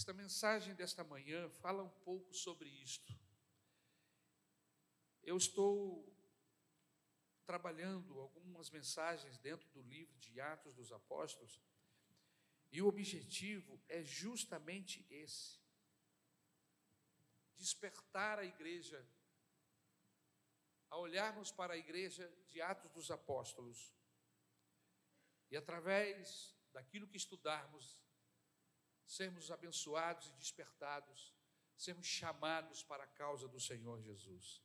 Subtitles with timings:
[0.00, 3.12] Esta mensagem desta manhã fala um pouco sobre isto.
[5.22, 6.10] Eu estou
[7.44, 11.60] trabalhando algumas mensagens dentro do livro de Atos dos Apóstolos,
[12.72, 15.60] e o objetivo é justamente esse:
[17.54, 19.06] despertar a igreja,
[20.88, 23.94] a olharmos para a igreja de Atos dos Apóstolos,
[25.50, 28.02] e através daquilo que estudarmos,
[29.10, 31.34] sermos abençoados e despertados,
[31.76, 34.62] sermos chamados para a causa do Senhor Jesus.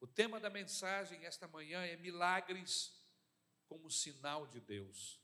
[0.00, 3.06] O tema da mensagem esta manhã é milagres
[3.66, 5.20] como sinal de Deus.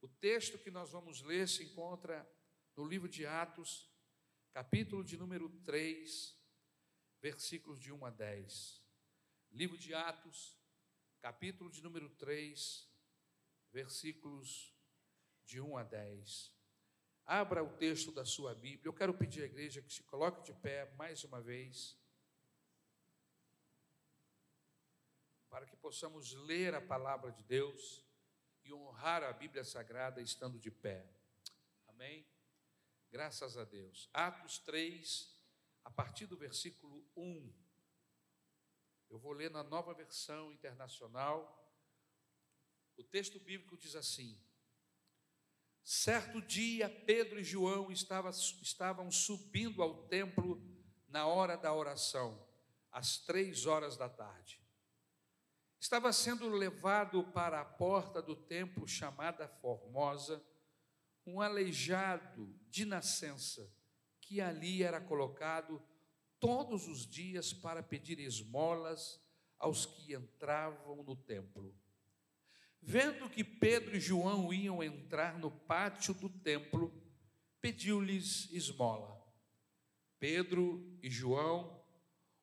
[0.00, 2.26] O texto que nós vamos ler se encontra
[2.74, 3.92] no livro de Atos,
[4.50, 6.34] capítulo de número 3,
[7.20, 8.82] versículos de 1 a 10.
[9.50, 10.58] Livro de Atos,
[11.20, 12.90] capítulo de número 3,
[13.70, 14.74] versículos
[15.44, 16.61] de 1 a 10.
[17.24, 18.88] Abra o texto da sua Bíblia.
[18.88, 21.96] Eu quero pedir à igreja que se coloque de pé mais uma vez.
[25.48, 28.04] Para que possamos ler a palavra de Deus
[28.64, 31.06] e honrar a Bíblia Sagrada estando de pé.
[31.86, 32.26] Amém?
[33.10, 34.08] Graças a Deus.
[34.12, 35.32] Atos 3,
[35.84, 37.52] a partir do versículo 1.
[39.10, 41.58] Eu vou ler na nova versão internacional.
[42.96, 44.40] O texto bíblico diz assim:
[45.84, 50.62] Certo dia, Pedro e João estavam, subindo ao templo
[51.08, 52.46] na hora da oração,
[52.90, 54.62] às três horas da tarde.
[55.80, 60.42] Estava sendo levado para a porta do templo chamada Formosa,
[61.26, 63.68] um aleijado de nascença,
[64.20, 65.82] que ali era colocado
[66.38, 69.20] todos os dias para pedir esmolas
[69.58, 71.76] aos que entravam no templo.
[72.84, 76.92] Vendo que Pedro e João iam entrar no pátio do templo,
[77.60, 79.22] pediu-lhes esmola.
[80.18, 81.80] Pedro e João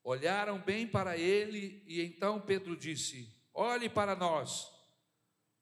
[0.02, 4.72] olharam bem para ele e então Pedro disse: Olhe para nós.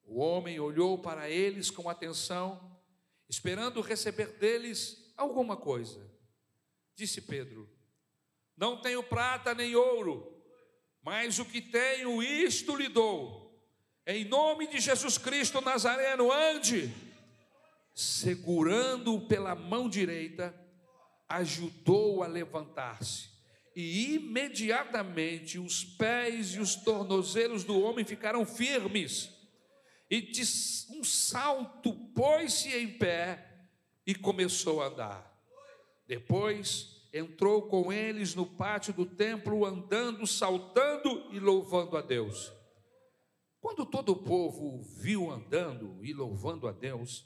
[0.04, 2.80] O homem olhou para eles com atenção,
[3.28, 6.08] esperando receber deles alguma coisa.
[6.94, 7.68] Disse Pedro:
[8.56, 10.40] Não tenho prata nem ouro,
[11.02, 13.47] mas o que tenho, isto lhe dou
[14.08, 16.94] em nome de Jesus Cristo Nazareno, ande.
[17.94, 20.56] Segurando-o pela mão direita,
[21.28, 23.30] ajudou a levantar-se.
[23.76, 29.30] E imediatamente os pés e os tornozelos do homem ficaram firmes.
[30.10, 30.42] E de
[30.92, 33.46] um salto pôs-se em pé
[34.06, 35.38] e começou a andar.
[36.08, 42.57] Depois entrou com eles no pátio do templo, andando, saltando e louvando a Deus.
[43.68, 47.26] Quando todo o povo viu andando e louvando a Deus,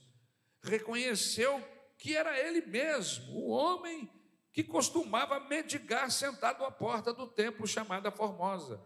[0.63, 1.63] reconheceu
[1.99, 4.11] que era ele mesmo, o homem
[4.51, 8.83] que costumava mendigar sentado à porta do templo chamada Formosa.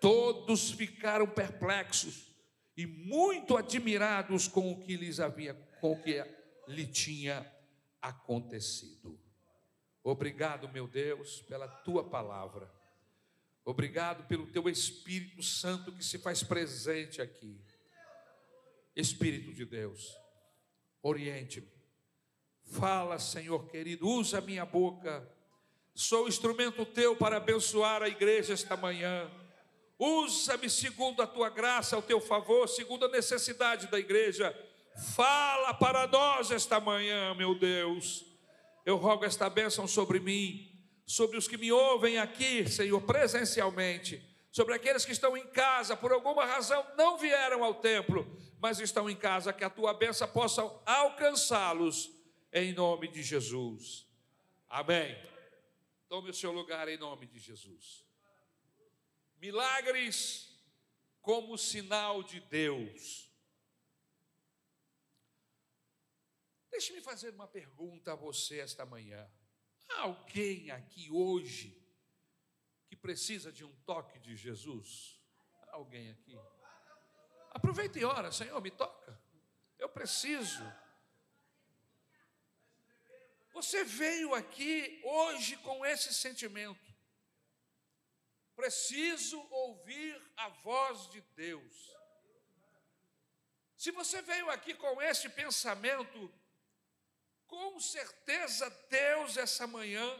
[0.00, 2.32] Todos ficaram perplexos
[2.76, 6.24] e muito admirados com o que lhes havia, com o que
[6.68, 7.44] lhe tinha
[8.00, 9.18] acontecido.
[10.00, 12.72] Obrigado, meu Deus, pela tua palavra.
[13.64, 17.60] Obrigado pelo teu Espírito Santo que se faz presente aqui.
[18.96, 20.16] Espírito de Deus,
[21.02, 21.70] oriente-me.
[22.64, 25.28] Fala, Senhor querido, usa a minha boca.
[25.94, 29.30] Sou instrumento teu para abençoar a igreja esta manhã.
[29.98, 34.52] Usa-me segundo a tua graça, ao teu favor, segundo a necessidade da igreja.
[35.14, 38.24] Fala para nós esta manhã, meu Deus.
[38.84, 40.71] Eu rogo esta bênção sobre mim
[41.06, 46.12] sobre os que me ouvem aqui, Senhor, presencialmente, sobre aqueles que estão em casa, por
[46.12, 48.26] alguma razão não vieram ao templo,
[48.60, 52.10] mas estão em casa, que a tua bênção possa alcançá-los,
[52.52, 54.06] em nome de Jesus.
[54.68, 55.16] Amém.
[56.08, 58.06] Tome o seu lugar em nome de Jesus.
[59.38, 60.52] Milagres
[61.22, 63.30] como sinal de Deus.
[66.70, 69.30] Deixe-me fazer uma pergunta a você esta manhã.
[69.96, 71.76] Há alguém aqui hoje
[72.88, 75.20] que precisa de um toque de Jesus?
[75.68, 76.38] Há alguém aqui?
[77.50, 79.20] Aproveita e ora, Senhor, me toca.
[79.78, 80.62] Eu preciso.
[83.52, 86.92] Você veio aqui hoje com esse sentimento.
[88.56, 91.92] Preciso ouvir a voz de Deus.
[93.76, 96.32] Se você veio aqui com esse pensamento,
[97.52, 100.18] com certeza Deus essa manhã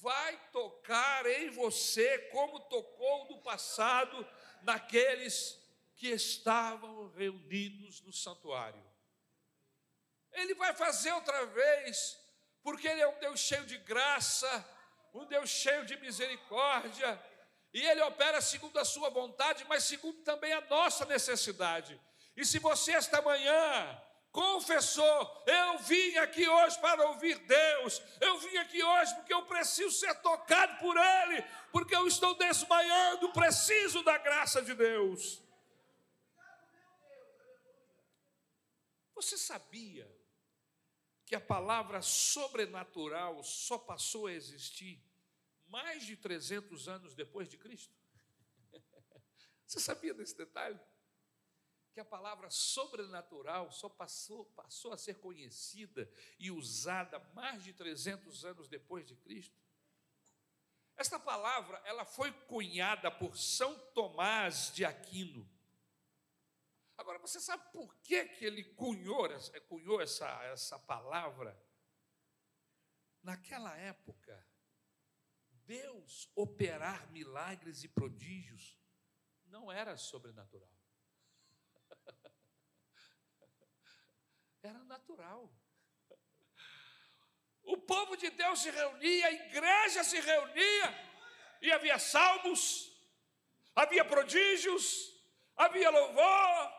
[0.00, 4.26] vai tocar em você como tocou no passado
[4.62, 5.60] naqueles
[5.96, 8.82] que estavam reunidos no santuário.
[10.32, 12.18] Ele vai fazer outra vez
[12.62, 14.48] porque Ele é um Deus cheio de graça,
[15.12, 17.22] um Deus cheio de misericórdia,
[17.74, 22.00] e Ele opera segundo a Sua vontade, mas segundo também a nossa necessidade.
[22.34, 24.02] E se você esta manhã
[24.36, 29.90] confessou: Eu vim aqui hoje para ouvir Deus, eu vim aqui hoje porque eu preciso
[29.90, 31.42] ser tocado por Ele,
[31.72, 35.40] porque eu estou desmaiando, preciso da graça de Deus.
[39.14, 40.06] Você sabia
[41.24, 45.02] que a palavra sobrenatural só passou a existir
[45.66, 47.96] mais de 300 anos depois de Cristo?
[49.66, 50.78] Você sabia desse detalhe?
[51.96, 56.06] Que a palavra sobrenatural só passou, passou a ser conhecida
[56.38, 59.58] e usada mais de 300 anos depois de Cristo?
[60.94, 65.50] Esta palavra, ela foi cunhada por São Tomás de Aquino.
[66.98, 69.26] Agora, você sabe por que, que ele cunhou,
[69.66, 71.58] cunhou essa, essa palavra?
[73.22, 74.46] Naquela época,
[75.64, 78.78] Deus operar milagres e prodígios
[79.46, 80.75] não era sobrenatural.
[84.66, 85.48] Era natural.
[87.62, 90.88] O povo de Deus se reunia, a igreja se reunia,
[91.60, 92.90] e havia salmos,
[93.74, 94.84] havia prodígios,
[95.56, 96.72] havia louvor,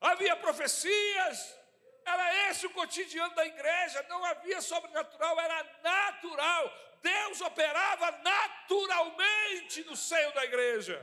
[0.00, 1.56] havia profecias,
[2.04, 6.72] era esse o cotidiano da igreja, não havia sobrenatural, era natural.
[7.02, 10.96] Deus operava naturalmente no seio da igreja.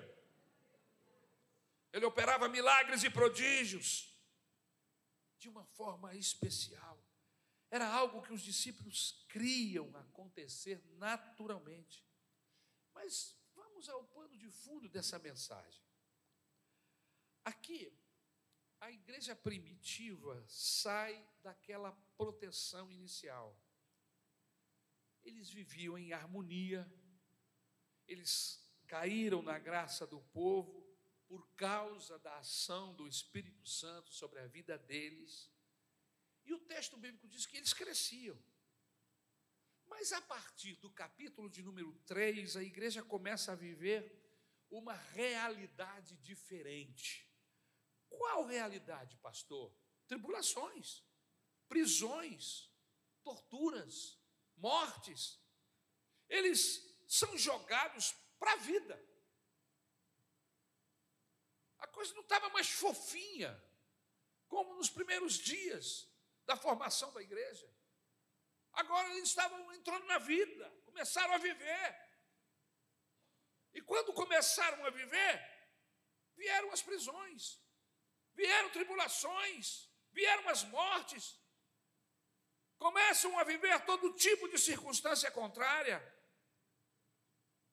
[1.94, 4.05] Ele operava milagres e prodígios
[5.46, 7.00] de uma forma especial.
[7.70, 12.04] Era algo que os discípulos criam acontecer naturalmente.
[12.96, 15.84] Mas vamos ao pano de fundo dessa mensagem.
[17.44, 17.96] Aqui,
[18.80, 23.56] a igreja primitiva sai daquela proteção inicial.
[25.24, 26.92] Eles viviam em harmonia,
[28.08, 30.84] eles caíram na graça do povo
[31.28, 35.52] por causa da ação do Espírito Santo sobre a vida deles.
[36.46, 38.38] E o texto bíblico diz que eles cresciam.
[39.88, 44.24] Mas a partir do capítulo de número 3, a igreja começa a viver
[44.70, 47.30] uma realidade diferente.
[48.10, 49.74] Qual realidade, pastor?
[50.08, 51.04] Tribulações,
[51.68, 52.70] prisões,
[53.24, 54.20] torturas,
[54.56, 55.40] mortes.
[56.30, 59.15] Eles são jogados para a vida.
[61.96, 63.52] Coisa não estava mais fofinha,
[64.50, 66.08] como nos primeiros dias
[66.46, 67.68] da formação da igreja.
[68.74, 71.96] Agora eles estavam entrando na vida, começaram a viver.
[73.74, 75.36] E quando começaram a viver,
[76.36, 77.62] vieram as prisões,
[78.34, 81.40] vieram tribulações, vieram as mortes,
[82.78, 85.98] começam a viver todo tipo de circunstância contrária.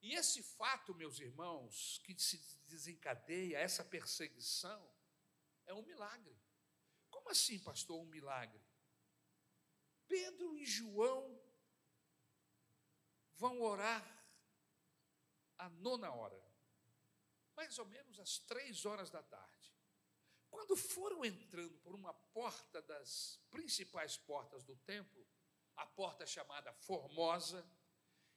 [0.02, 4.92] E esse fato, meus irmãos, que se desencadeia, essa perseguição,
[5.64, 6.36] é um milagre.
[7.08, 8.60] Como assim, pastor, um milagre?
[10.08, 11.40] Pedro e João
[13.36, 14.04] vão orar
[15.56, 16.42] a nona hora,
[17.54, 19.72] mais ou menos às três horas da tarde.
[20.50, 25.26] Quando foram entrando por uma porta das principais portas do templo,
[25.76, 27.64] a porta chamada Formosa,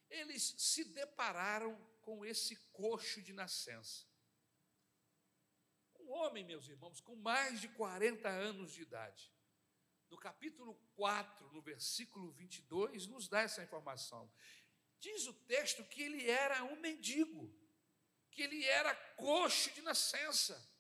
[0.10, 4.06] eles se depararam com esse coxo de nascença.
[6.00, 9.34] Um homem, meus irmãos, com mais de 40 anos de idade.
[10.10, 14.32] No capítulo 4, no versículo 22, nos dá essa informação.
[15.00, 17.52] Diz o texto que ele era um mendigo,
[18.32, 20.76] que ele era coxo de nascença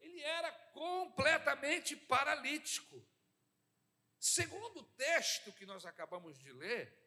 [0.00, 3.04] ele era completamente paralítico.
[4.18, 6.97] Segundo o texto que nós acabamos de ler,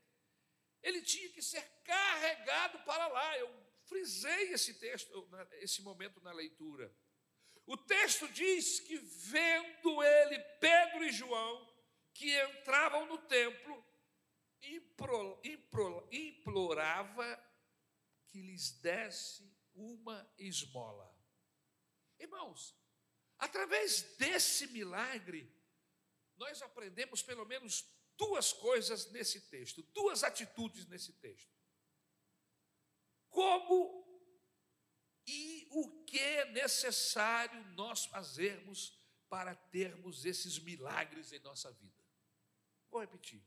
[0.82, 3.38] ele tinha que ser carregado para lá.
[3.38, 3.50] Eu
[3.84, 6.94] frisei esse texto, esse momento na leitura.
[7.66, 11.72] O texto diz que vendo ele, Pedro e João,
[12.14, 13.86] que entravam no templo,
[16.12, 17.52] implorava
[18.28, 21.10] que lhes desse uma esmola.
[22.20, 22.76] Irmãos,
[23.42, 25.52] Através desse milagre,
[26.38, 27.82] nós aprendemos pelo menos
[28.18, 31.52] duas coisas nesse texto, duas atitudes nesse texto.
[33.30, 34.02] Como
[35.28, 38.94] e o que é necessário nós fazermos
[39.30, 42.04] para termos esses milagres em nossa vida.
[42.90, 43.42] Vou repetir.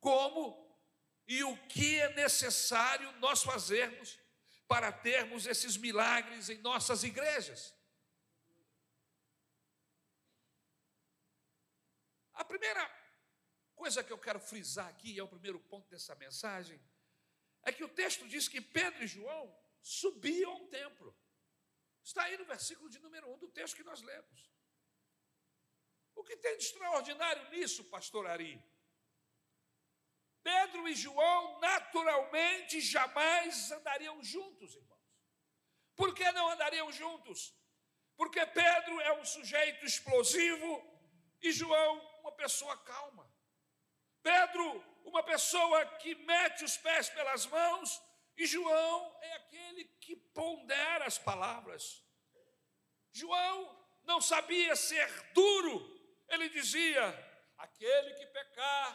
[0.00, 0.66] Como
[1.26, 4.18] e o que é necessário nós fazermos
[4.66, 7.74] para termos esses milagres em nossas igrejas.
[12.32, 12.97] A primeira
[13.82, 16.78] coisa que eu quero frisar aqui, é o primeiro ponto dessa mensagem,
[17.62, 19.44] é que o texto diz que Pedro e João
[19.80, 21.16] subiam ao templo.
[22.02, 24.50] Está aí no versículo de número 1 do texto que nós lemos.
[26.14, 28.60] O que tem de extraordinário nisso, pastor Ari?
[30.42, 34.98] Pedro e João naturalmente jamais andariam juntos, irmãos.
[35.94, 37.54] Por que não andariam juntos?
[38.16, 40.70] Porque Pedro é um sujeito explosivo
[41.40, 43.27] e João, uma pessoa calma.
[44.28, 47.98] Pedro, uma pessoa que mete os pés pelas mãos,
[48.36, 52.04] e João é aquele que pondera as palavras.
[53.10, 53.58] João
[54.04, 55.74] não sabia ser duro,
[56.28, 57.02] ele dizia:
[57.56, 58.90] aquele que pecar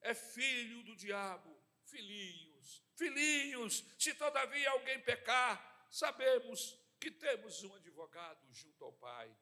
[0.00, 1.54] é filho do diabo,
[1.84, 9.36] filhinhos, filhinhos, se todavia alguém pecar, sabemos que temos um advogado junto ao Pai.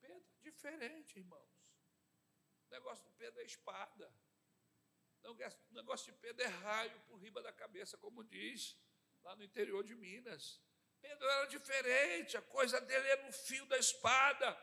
[0.00, 1.48] Pedro, diferente, irmãos.
[2.66, 4.12] O negócio do Pedro é espada.
[5.24, 8.76] O negócio de Pedro é raio por riba da cabeça, como diz
[9.22, 10.60] lá no interior de Minas.
[11.00, 14.56] Pedro era diferente, a coisa dele é no fio da espada.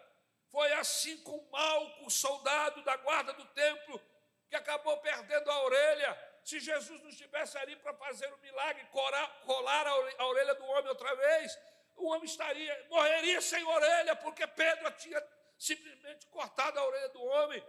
[0.49, 4.01] Foi assim com Malco, soldado da guarda do templo,
[4.47, 6.39] que acabou perdendo a orelha.
[6.43, 11.13] Se Jesus não estivesse ali para fazer o milagre, colar a orelha do homem outra
[11.15, 11.57] vez,
[11.95, 15.21] o homem estaria, morreria sem orelha, porque Pedro tinha
[15.57, 17.65] simplesmente cortado a orelha do homem.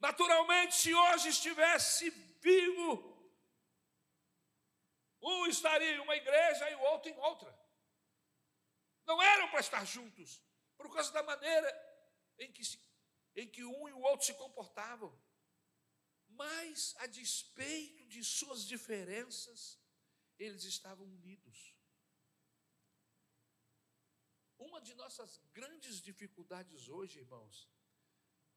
[0.00, 2.08] Naturalmente, se hoje estivesse
[2.40, 3.10] vivo,
[5.22, 7.54] um estaria em uma igreja e o outro em outra.
[9.04, 10.42] Não eram para estar juntos,
[10.76, 11.68] por causa da maneira
[12.38, 12.62] em que
[13.36, 15.16] em que um e o outro se comportavam.
[16.28, 19.78] Mas, a despeito de suas diferenças,
[20.38, 21.76] eles estavam unidos.
[24.58, 27.68] Uma de nossas grandes dificuldades hoje, irmãos,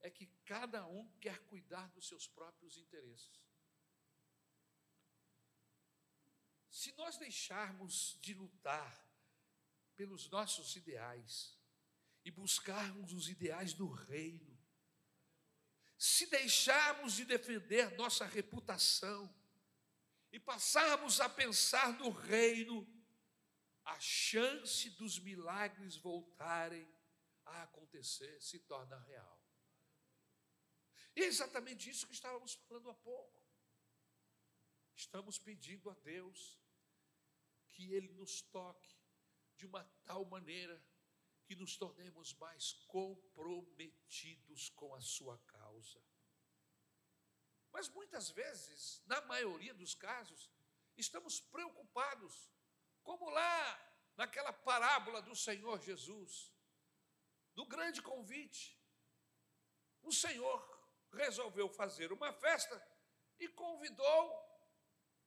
[0.04, 3.42] é que cada um quer cuidar dos seus próprios interesses.
[6.70, 9.10] Se nós deixarmos de lutar
[9.96, 11.58] pelos nossos ideais
[12.26, 14.62] e buscarmos os ideais do reino,
[15.98, 19.34] se deixarmos de defender nossa reputação
[20.34, 22.86] e passarmos a pensar no reino,
[23.86, 26.86] a chance dos milagres voltarem
[27.46, 29.43] a acontecer se torna real.
[31.16, 33.42] E é exatamente isso que estávamos falando há pouco.
[34.96, 36.60] Estamos pedindo a Deus
[37.70, 38.96] que Ele nos toque
[39.56, 40.84] de uma tal maneira
[41.46, 46.02] que nos tornemos mais comprometidos com a sua causa.
[47.72, 50.50] Mas muitas vezes, na maioria dos casos,
[50.96, 52.50] estamos preocupados,
[53.02, 56.52] como lá naquela parábola do Senhor Jesus,
[57.56, 58.80] do grande convite.
[60.02, 60.73] O Senhor
[61.14, 62.76] resolveu fazer uma festa
[63.40, 64.22] e convidou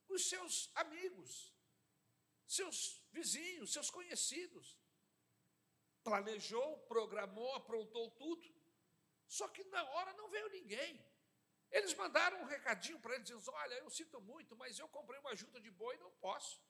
[0.09, 1.53] os seus amigos,
[2.47, 4.77] seus vizinhos, seus conhecidos
[6.07, 8.47] planejou, programou, aprontou tudo.
[9.27, 11.05] Só que na hora não veio ninguém.
[11.77, 15.35] Eles mandaram um recadinho para eles, dizendo: Olha, eu sinto muito, mas eu comprei uma
[15.35, 16.63] junta de boi e não posso.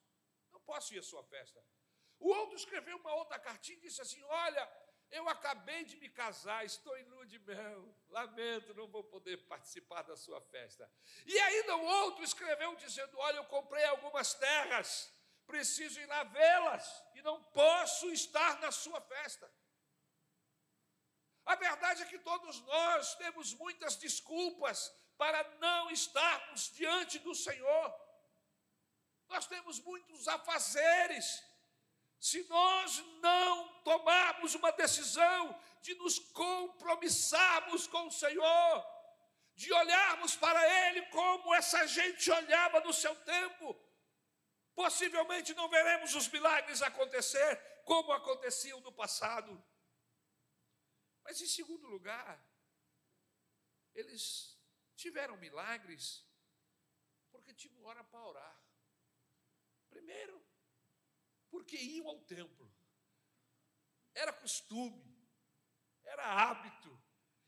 [0.55, 1.63] Não posso ir à sua festa.
[2.19, 4.65] O outro escreveu uma outra cartinha e disse assim: Olha,
[5.11, 10.03] eu acabei de me casar, estou em lua de mel, lamento, não vou poder participar
[10.03, 10.91] da sua festa.
[11.25, 15.15] E ainda o outro escreveu dizendo: Olha, eu comprei algumas terras
[15.47, 19.51] preciso ir lá vê-las e não posso estar na sua festa.
[21.45, 27.95] A verdade é que todos nós temos muitas desculpas para não estarmos diante do Senhor.
[29.29, 31.43] Nós temos muitos afazeres.
[32.19, 38.87] Se nós não tomarmos uma decisão de nos compromissarmos com o Senhor,
[39.55, 43.77] de olharmos para Ele como essa gente olhava no seu tempo,
[44.77, 47.57] Possivelmente não veremos os milagres acontecer
[47.87, 49.51] como aconteciam no passado.
[51.25, 52.39] Mas, em segundo lugar,
[53.95, 54.55] eles
[54.95, 56.23] tiveram milagres
[57.31, 58.63] porque tinham hora para orar.
[59.89, 60.46] Primeiro,
[61.51, 62.73] porque iam ao templo.
[64.15, 65.05] Era costume,
[66.05, 67.03] era hábito.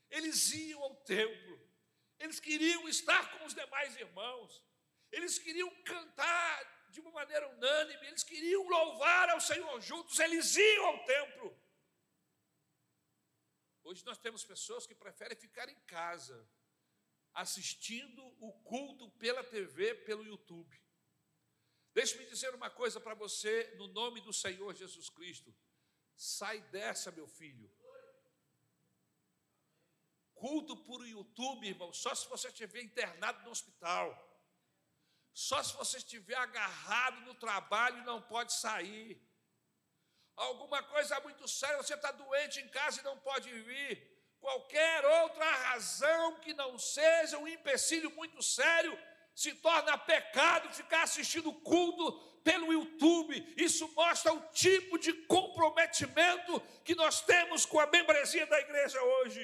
[0.09, 1.69] Eles iam ao templo.
[2.19, 4.63] Eles queriam estar com os demais irmãos.
[5.11, 10.85] Eles queriam cantar de uma maneira unânime, eles queriam louvar ao Senhor juntos, eles iam
[10.85, 11.59] ao templo.
[13.83, 16.47] Hoje nós temos pessoas que preferem ficar em casa,
[17.33, 20.79] assistindo o culto pela TV, pelo YouTube.
[21.99, 25.53] Deixe-me dizer uma coisa para você, no nome do Senhor Jesus Cristo.
[26.15, 27.69] Sai dessa, meu filho.
[30.33, 34.07] culto por YouTube, irmão, só se você estiver internado no hospital.
[35.33, 39.21] Só se você estiver agarrado no trabalho e não pode sair.
[40.37, 43.93] Alguma coisa muito séria, você está doente em casa e não pode vir.
[44.39, 48.97] Qualquer outra razão que não seja um empecilho muito sério,
[49.39, 52.11] se torna pecado ficar assistindo culto
[52.43, 53.33] pelo YouTube.
[53.55, 59.41] Isso mostra o tipo de comprometimento que nós temos com a membresia da igreja hoje.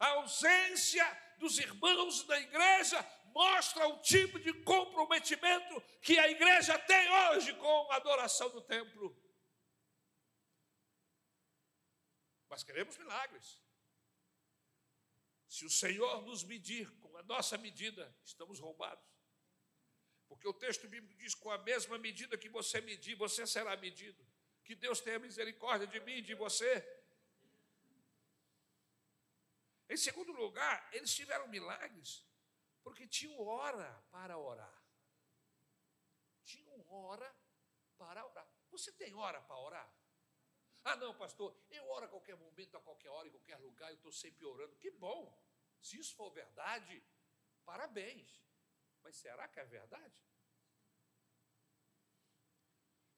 [0.00, 1.06] A ausência
[1.38, 7.92] dos irmãos da igreja mostra o tipo de comprometimento que a igreja tem hoje com
[7.92, 9.16] a adoração do templo.
[12.48, 13.60] Mas queremos milagres.
[15.46, 16.90] Se o Senhor nos medir
[17.24, 19.04] nossa medida, estamos roubados.
[20.28, 24.24] Porque o texto bíblico diz: com a mesma medida que você medir, você será medido.
[24.64, 26.72] Que Deus tenha misericórdia de mim e de você.
[29.88, 32.24] Em segundo lugar, eles tiveram milagres
[32.82, 34.82] porque tinham hora para orar.
[36.44, 37.34] Tinham hora
[37.96, 38.48] para orar.
[38.70, 39.94] Você tem hora para orar?
[40.84, 43.96] Ah, não, pastor, eu oro a qualquer momento, a qualquer hora, em qualquer lugar, eu
[43.96, 44.74] estou sempre orando.
[44.76, 45.40] Que bom!
[45.80, 47.02] Se isso for verdade,
[47.64, 48.42] parabéns.
[49.02, 50.22] Mas será que é verdade?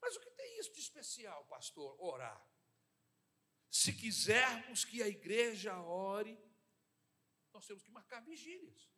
[0.01, 2.01] Mas o que tem isso de especial, pastor?
[2.01, 2.47] Orar.
[3.71, 6.39] Se quisermos que a igreja ore,
[7.53, 8.91] nós temos que marcar vigílias.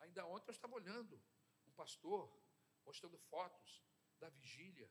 [0.00, 1.22] Ainda ontem eu estava olhando
[1.66, 2.30] um pastor
[2.82, 3.84] postando fotos
[4.18, 4.90] da vigília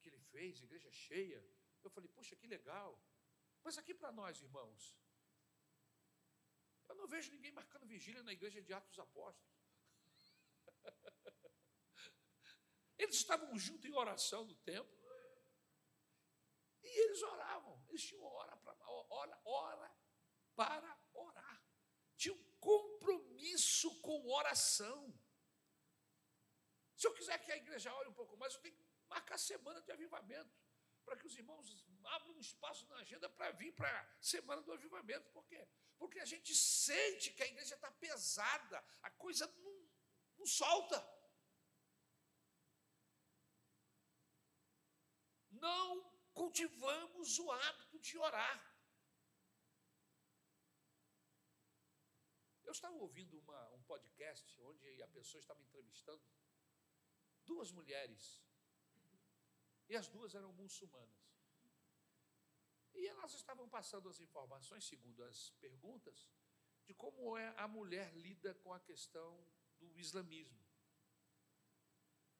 [0.00, 1.44] que ele fez, igreja cheia.
[1.82, 2.98] Eu falei, puxa, que legal.
[3.62, 4.96] Mas aqui para nós, irmãos,
[6.88, 9.58] eu não vejo ninguém marcando vigília na igreja de Atos Apóstolos.
[12.98, 14.98] Eles estavam juntos em oração no templo.
[16.82, 17.84] E eles oravam.
[17.88, 19.96] Eles tinham hora para, hora, hora
[20.56, 21.62] para orar.
[22.16, 25.14] Tinham compromisso com oração.
[26.96, 29.80] Se eu quiser que a igreja ore um pouco mais, eu tenho que marcar semana
[29.80, 30.50] de avivamento.
[31.04, 34.72] Para que os irmãos abram um espaço na agenda para vir para a semana do
[34.72, 35.30] avivamento.
[35.30, 35.68] Por quê?
[35.98, 39.90] Porque a gente sente que a igreja está pesada, a coisa não,
[40.38, 40.98] não solta.
[45.50, 45.88] Não
[46.32, 48.58] cultivamos o hábito de orar.
[52.64, 56.22] Eu estava ouvindo uma, um podcast onde a pessoa estava entrevistando
[57.44, 58.40] duas mulheres.
[59.88, 61.37] E as duas eram muçulmanas.
[62.98, 66.28] E elas estavam passando as informações, segundo as perguntas,
[66.84, 69.30] de como é a mulher lida com a questão
[69.78, 70.60] do islamismo.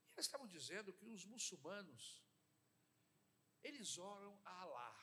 [0.05, 2.05] E elas estavam dizendo que os muçulmanos,
[3.62, 4.94] eles oram a Alá.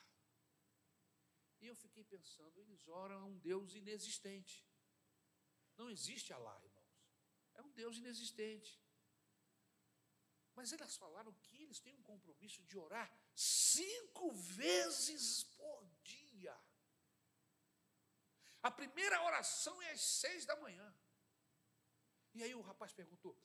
[1.62, 4.56] E eu fiquei pensando, eles oram a um Deus inexistente.
[5.78, 6.94] Não existe Alá, irmãos.
[7.54, 8.78] É um Deus inexistente.
[10.54, 16.56] Mas elas falaram que eles têm um compromisso de orar cinco vezes por dia.
[18.62, 20.94] A primeira oração é às seis da manhã.
[22.34, 23.36] E aí o rapaz perguntou: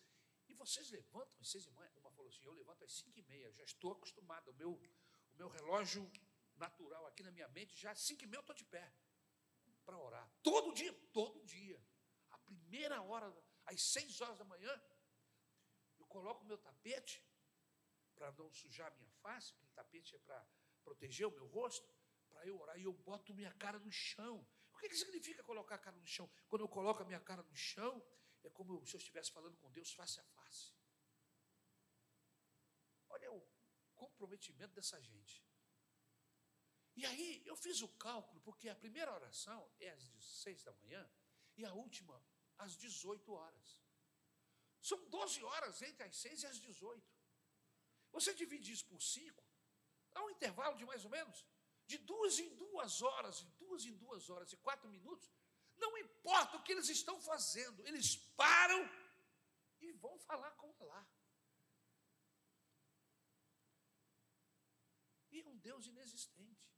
[0.47, 1.91] E vocês levantam às seis da manhã?
[1.95, 4.51] Uma falou assim: Eu levanto às cinco e meia, já estou acostumado.
[4.51, 6.10] O meu, o meu relógio
[6.55, 8.91] natural aqui na minha mente, já às cinco e meia eu estou de pé
[9.86, 10.29] para orar.
[10.41, 11.84] Todo dia, todo dia.
[12.29, 13.31] A primeira hora,
[13.65, 14.71] às seis horas da manhã,
[16.12, 17.23] coloco o meu tapete
[18.21, 20.45] para não sujar minha face, porque o tapete é para
[20.84, 21.91] proteger o meu rosto,
[22.29, 24.47] para eu orar, e eu boto minha cara no chão.
[24.73, 26.29] O que, que significa colocar a cara no chão?
[26.47, 27.93] Quando eu coloco a minha cara no chão,
[28.43, 30.71] é como se eu estivesse falando com Deus face a face.
[33.10, 33.41] Olha o
[33.95, 35.43] comprometimento dessa gente.
[36.95, 40.03] E aí eu fiz o cálculo, porque a primeira oração é às
[40.43, 41.10] 6 da manhã
[41.57, 42.23] e a última
[42.60, 43.79] às 18 horas.
[44.79, 47.11] São 12 horas entre as 6 e as 18.
[48.12, 49.43] Você divide isso por 5,
[50.15, 51.45] há um intervalo de mais ou menos
[51.91, 55.30] de duas em duas horas, de duas em duas horas e quatro minutos.
[55.78, 58.82] Não importa o que eles estão fazendo, eles param
[59.82, 61.06] e vão falar com Allah.
[65.32, 66.69] E é um Deus inexistente.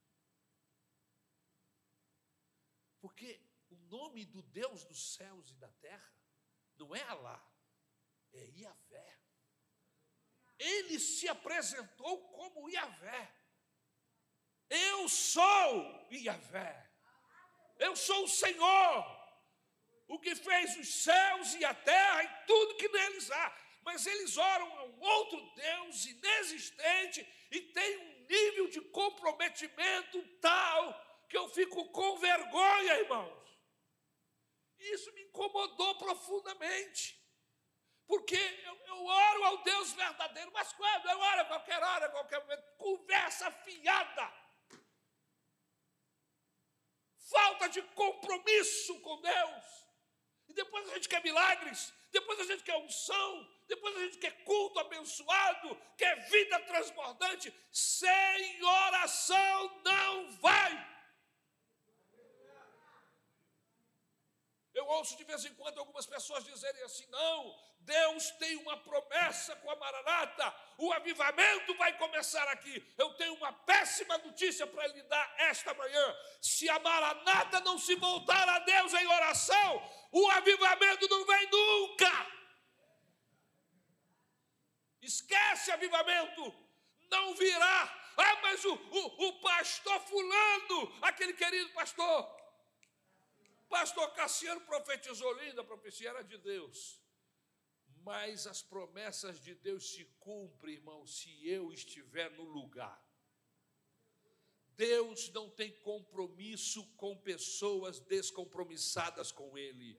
[2.99, 6.13] Porque o nome do Deus dos céus e da terra
[6.75, 7.45] não é Alá,
[8.31, 9.22] é Iavé.
[10.63, 13.31] Ele se apresentou como Iavé.
[14.69, 16.89] Eu sou Iavé.
[17.79, 18.97] Eu sou o Senhor,
[20.07, 23.57] o que fez os céus e a terra e tudo que neles há.
[23.83, 31.25] Mas eles oram a um outro Deus inexistente e tem um nível de comprometimento tal
[31.27, 33.59] que eu fico com vergonha, irmãos.
[34.79, 37.21] Isso me incomodou profundamente.
[38.07, 41.09] Porque eu, eu, oro ao Deus verdadeiro, mas quando?
[41.09, 42.63] Eu oro a qualquer hora, a qualquer momento.
[42.77, 44.33] Conversa fiada.
[47.17, 49.83] Falta de compromisso com Deus.
[50.47, 54.43] E depois a gente quer milagres, depois a gente quer unção, depois a gente quer
[54.43, 57.53] culto abençoado, quer vida transbordante.
[57.71, 60.92] Sem oração não vai.
[64.83, 69.55] Eu ouço de vez em quando algumas pessoas dizerem assim: não, Deus tem uma promessa
[69.55, 72.85] com a Maranata, o avivamento vai começar aqui.
[72.97, 77.95] Eu tenho uma péssima notícia para lhe dar esta manhã: se a Maranata não se
[77.95, 82.27] voltar a Deus em oração, o avivamento não vem nunca.
[85.01, 86.53] Esquece avivamento,
[87.09, 88.01] não virá.
[88.17, 92.42] Ah, mas o, o, o pastor Fulano, aquele querido pastor,
[93.73, 97.01] Pastor Cassiano profetizou linda, a profecia era de Deus.
[98.03, 103.03] Mas as promessas de Deus se cumprem, irmão, se eu estiver no lugar.
[104.75, 109.97] Deus não tem compromisso com pessoas descompromissadas com Ele.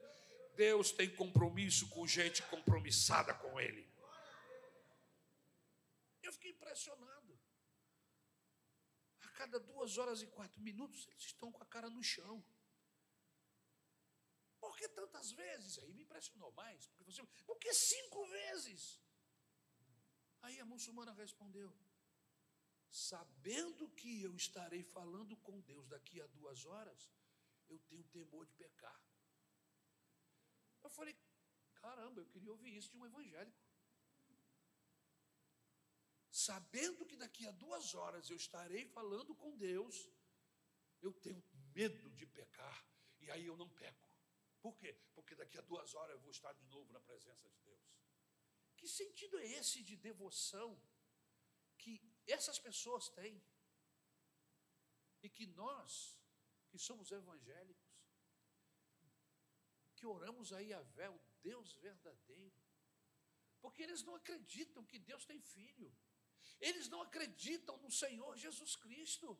[0.55, 3.85] Deus tem compromisso com gente compromissada com Ele.
[6.23, 7.37] Eu fiquei impressionado.
[9.21, 12.41] A cada duas horas e quatro minutos, eles estão com a cara no chão.
[14.65, 15.77] Por que tantas vezes?
[15.79, 16.87] Aí me impressionou mais.
[16.87, 18.99] Porque você, por que cinco vezes?
[20.41, 21.71] Aí a muçulmana respondeu:
[22.89, 27.11] Sabendo que eu estarei falando com Deus daqui a duas horas,
[27.69, 28.99] eu tenho temor de pecar.
[30.83, 31.15] Eu falei:
[31.75, 33.63] Caramba, eu queria ouvir isso de um evangélico.
[36.31, 40.09] Sabendo que daqui a duas horas eu estarei falando com Deus,
[41.03, 41.43] eu tenho
[41.75, 42.83] medo de pecar,
[43.19, 44.04] e aí eu não peco.
[44.65, 44.91] Por quê?
[45.13, 47.83] Porque daqui a duas horas eu vou estar de novo na presença de Deus.
[48.75, 50.69] Que sentido é esse de devoção
[51.77, 51.93] que
[52.25, 53.39] essas pessoas têm?
[55.21, 56.19] E que nós,
[56.67, 57.93] que somos evangélicos,
[59.97, 60.57] que oramos a
[60.97, 62.59] vé, o Deus verdadeiro,
[63.61, 65.95] porque eles não acreditam que Deus tem filho,
[66.59, 69.39] eles não acreditam no Senhor Jesus Cristo,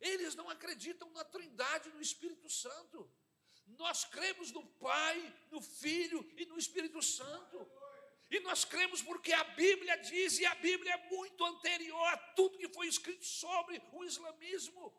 [0.00, 3.08] eles não acreditam na Trindade, no Espírito Santo.
[3.78, 5.16] Nós cremos no Pai,
[5.50, 7.58] no Filho e no Espírito Santo.
[8.30, 12.58] E nós cremos porque a Bíblia diz, e a Bíblia é muito anterior a tudo
[12.58, 14.94] que foi escrito sobre o islamismo.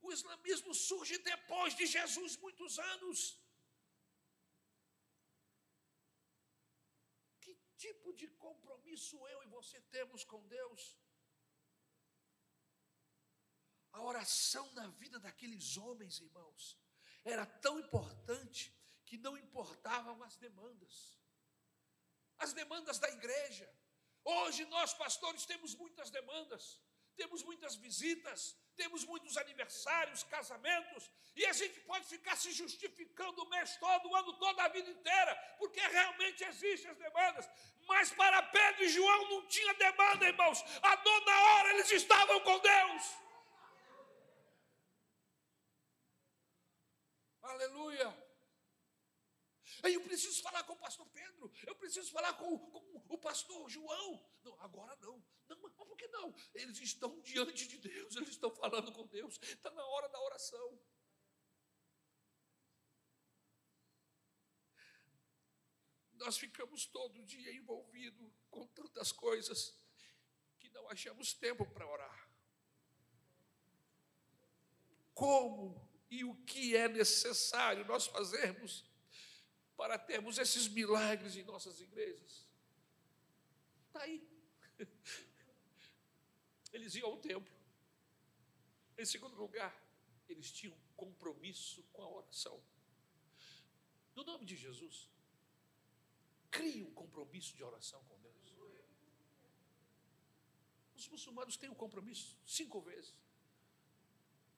[0.00, 3.38] O islamismo surge depois de Jesus, muitos anos.
[7.40, 10.96] Que tipo de compromisso eu e você temos com Deus?
[13.92, 16.76] A oração na vida daqueles homens, irmãos,
[17.24, 18.72] era tão importante
[19.04, 21.18] que não importavam as demandas.
[22.38, 23.68] As demandas da igreja.
[24.24, 26.80] Hoje nós, pastores, temos muitas demandas,
[27.14, 33.48] temos muitas visitas, temos muitos aniversários, casamentos, e a gente pode ficar se justificando o
[33.50, 37.48] mês todo, o ano todo, a vida inteira, porque realmente existem as demandas.
[37.86, 40.62] Mas para Pedro e João não tinha demanda, irmãos.
[40.82, 43.24] A dona hora eles estavam com Deus.
[47.54, 48.08] Aleluia.
[49.84, 53.68] Aí eu preciso falar com o pastor Pedro, eu preciso falar com, com o pastor
[53.70, 54.20] João.
[54.42, 55.24] Não, agora não.
[55.48, 56.34] Não, mas por que não?
[56.54, 60.80] Eles estão diante de Deus, eles estão falando com Deus, está na hora da oração.
[66.14, 69.78] Nós ficamos todo dia envolvidos com tantas coisas
[70.58, 72.30] que não achamos tempo para orar.
[75.12, 78.84] Como e o que é necessário nós fazermos
[79.76, 82.46] para termos esses milagres em nossas igrejas.
[83.86, 84.26] Está aí.
[86.72, 87.52] Eles iam ao templo.
[88.96, 89.72] Em segundo lugar,
[90.28, 92.62] eles tinham compromisso com a oração.
[94.14, 95.08] No nome de Jesus,
[96.50, 98.34] crie um compromisso de oração com Deus.
[100.96, 103.14] Os muçulmanos têm um compromisso cinco vezes.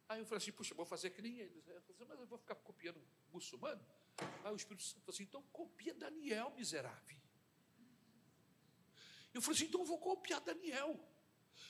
[0.09, 1.67] Aí eu falei assim, puxa, vou fazer que nem eles.
[1.67, 3.01] Eu falei, mas eu vou ficar copiando
[3.33, 3.85] muçulmano?
[4.45, 7.17] Aí o Espírito Santo falou assim, então copia Daniel, miserável.
[9.35, 10.99] Eu falei assim, então eu vou copiar Daniel.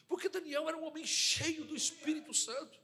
[0.06, 2.78] Porque Daniel era um homem cheio do Espírito Santo.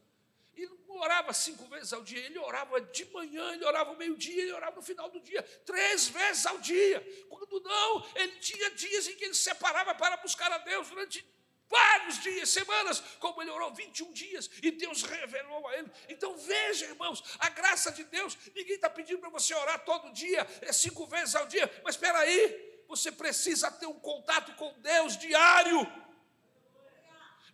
[0.55, 4.41] Ele não orava cinco vezes ao dia, ele orava de manhã, ele orava ao meio-dia,
[4.43, 7.01] ele orava no final do dia, três vezes ao dia.
[7.27, 11.25] Quando não, ele tinha dias em que ele separava para buscar a Deus durante
[11.73, 15.91] vários dias, semanas, como ele orou 21 dias, e Deus revelou a ele.
[16.07, 20.47] Então veja, irmãos, a graça de Deus, ninguém está pedindo para você orar todo dia,
[20.61, 25.17] é cinco vezes ao dia, mas espera aí, você precisa ter um contato com Deus
[25.17, 25.79] diário.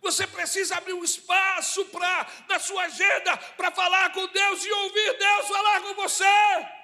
[0.02, 5.18] Você precisa abrir um espaço para na sua agenda para falar com Deus e ouvir
[5.18, 6.79] Deus falar com você.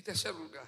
[0.00, 0.66] Em terceiro lugar,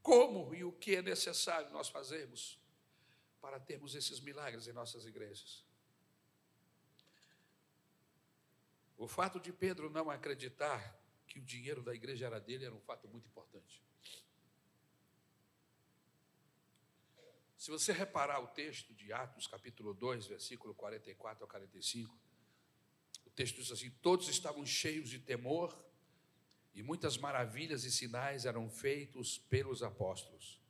[0.00, 2.56] como e o que é necessário nós fazermos
[3.40, 5.64] para termos esses milagres em nossas igrejas?
[8.96, 12.80] O fato de Pedro não acreditar que o dinheiro da igreja era dele era um
[12.80, 13.82] fato muito importante.
[17.56, 22.16] Se você reparar o texto de Atos, capítulo 2, versículo 44 a 45,
[23.26, 25.89] o texto diz assim: Todos estavam cheios de temor
[26.74, 30.60] e muitas maravilhas e sinais eram feitos pelos apóstolos.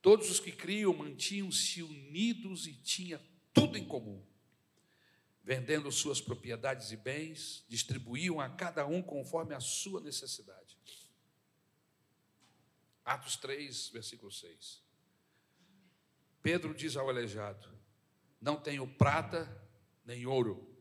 [0.00, 3.20] Todos os que criam mantinham-se unidos e tinham
[3.52, 4.24] tudo em comum.
[5.42, 10.76] Vendendo suas propriedades e bens, distribuíam a cada um conforme a sua necessidade.
[13.04, 14.82] Atos 3, versículo 6.
[16.42, 17.68] Pedro diz ao aleijado:
[18.40, 19.46] Não tenho prata
[20.04, 20.76] nem ouro,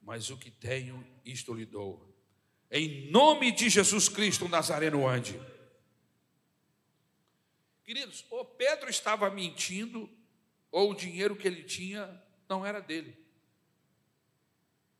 [0.00, 2.13] mas o que tenho, isto lhe dou
[2.70, 5.40] em nome de Jesus Cristo Nazareno ande.
[7.84, 10.10] Queridos, ou Pedro estava mentindo,
[10.70, 13.16] ou o dinheiro que ele tinha não era dele.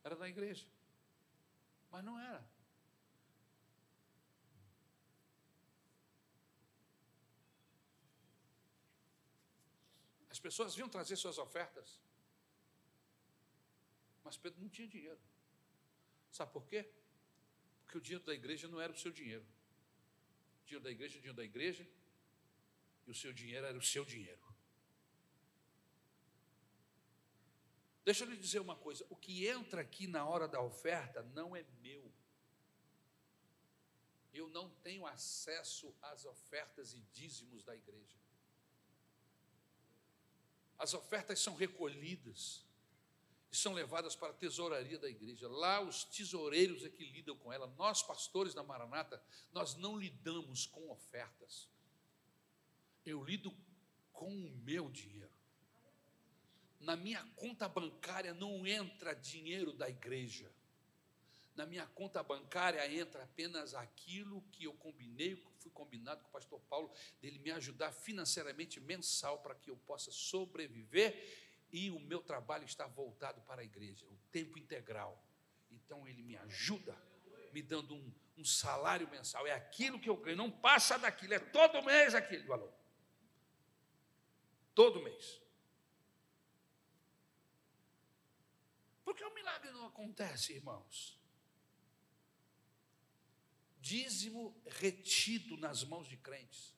[0.03, 0.65] Era da igreja.
[1.91, 2.45] Mas não era.
[10.29, 11.99] As pessoas vinham trazer suas ofertas.
[14.23, 15.19] Mas Pedro não tinha dinheiro.
[16.29, 16.91] Sabe por quê?
[17.85, 19.45] Porque o dinheiro da igreja não era o seu dinheiro.
[20.63, 21.87] O dinheiro da igreja o dinheiro da igreja
[23.05, 24.43] e o seu dinheiro era o seu dinheiro.
[28.03, 31.55] Deixa eu lhe dizer uma coisa: o que entra aqui na hora da oferta não
[31.55, 32.11] é meu.
[34.33, 38.17] Eu não tenho acesso às ofertas e dízimos da igreja.
[40.77, 42.64] As ofertas são recolhidas
[43.55, 45.47] e são levadas para a tesouraria da igreja.
[45.47, 47.67] Lá os tesoureiros é que lidam com ela.
[47.77, 51.69] Nós, pastores da Maranata, nós não lidamos com ofertas.
[53.05, 53.55] Eu lido
[54.11, 55.31] com o meu dinheiro.
[56.81, 60.51] Na minha conta bancária não entra dinheiro da igreja.
[61.55, 66.31] Na minha conta bancária entra apenas aquilo que eu combinei, que fui combinado com o
[66.33, 66.91] pastor Paulo,
[67.21, 72.87] dele me ajudar financeiramente mensal para que eu possa sobreviver e o meu trabalho está
[72.87, 75.21] voltado para a igreja, o tempo integral.
[75.71, 76.95] Então ele me ajuda,
[77.51, 79.45] me dando um, um salário mensal.
[79.45, 82.73] É aquilo que eu ganho, não passa daquilo, é todo mês aquele valor.
[84.73, 85.41] Todo mês.
[89.03, 91.19] Por que o milagre não acontece, irmãos?
[93.79, 96.73] Dízimo retido nas mãos de crentes.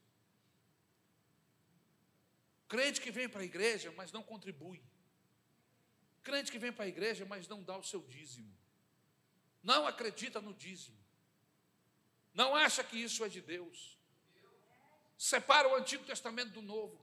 [2.68, 4.84] Crente que vem para a igreja, mas não contribui.
[6.24, 8.54] Crente que vem para a igreja, mas não dá o seu dízimo.
[9.64, 10.98] Não acredita no dízimo.
[12.34, 13.98] Não acha que isso é de Deus.
[15.18, 17.00] Separa o Antigo Testamento do Novo.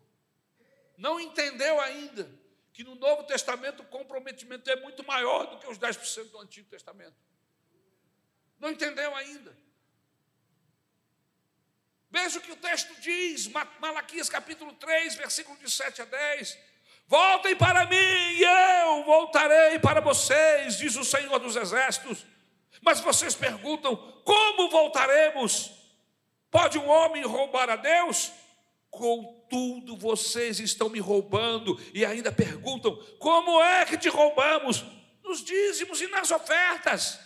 [0.97, 2.31] Não entendeu ainda
[2.73, 6.69] que no Novo Testamento o comprometimento é muito maior do que os 10% do Antigo
[6.69, 7.17] Testamento.
[8.59, 9.57] Não entendeu ainda.
[12.15, 13.51] Veja o que o texto diz,
[13.81, 16.57] Malaquias capítulo 3, versículo de 7 a 10.
[17.09, 22.25] Voltem para mim e eu voltarei para vocês, diz o Senhor dos Exércitos.
[22.81, 25.73] Mas vocês perguntam: como voltaremos?
[26.53, 28.31] Pode um homem roubar a Deus?
[28.93, 34.85] Contudo, vocês estão me roubando e ainda perguntam: como é que te roubamos?
[35.25, 37.19] Nos dízimos e nas ofertas.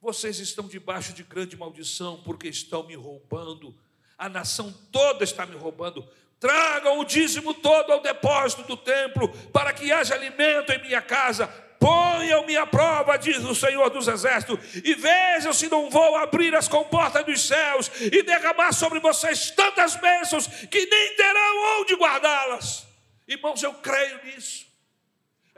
[0.00, 3.76] Vocês estão debaixo de grande maldição porque estão me roubando
[4.18, 6.06] a nação toda está me roubando.
[6.38, 11.46] Tragam o dízimo todo ao depósito do templo, para que haja alimento em minha casa.
[11.78, 16.68] Ponham-me à prova, diz o Senhor dos Exércitos, e vejam se não vou abrir as
[16.68, 22.86] comportas dos céus e derramar sobre vocês tantas bênçãos que nem terão onde guardá-las.
[23.28, 24.66] Irmãos, eu creio nisso.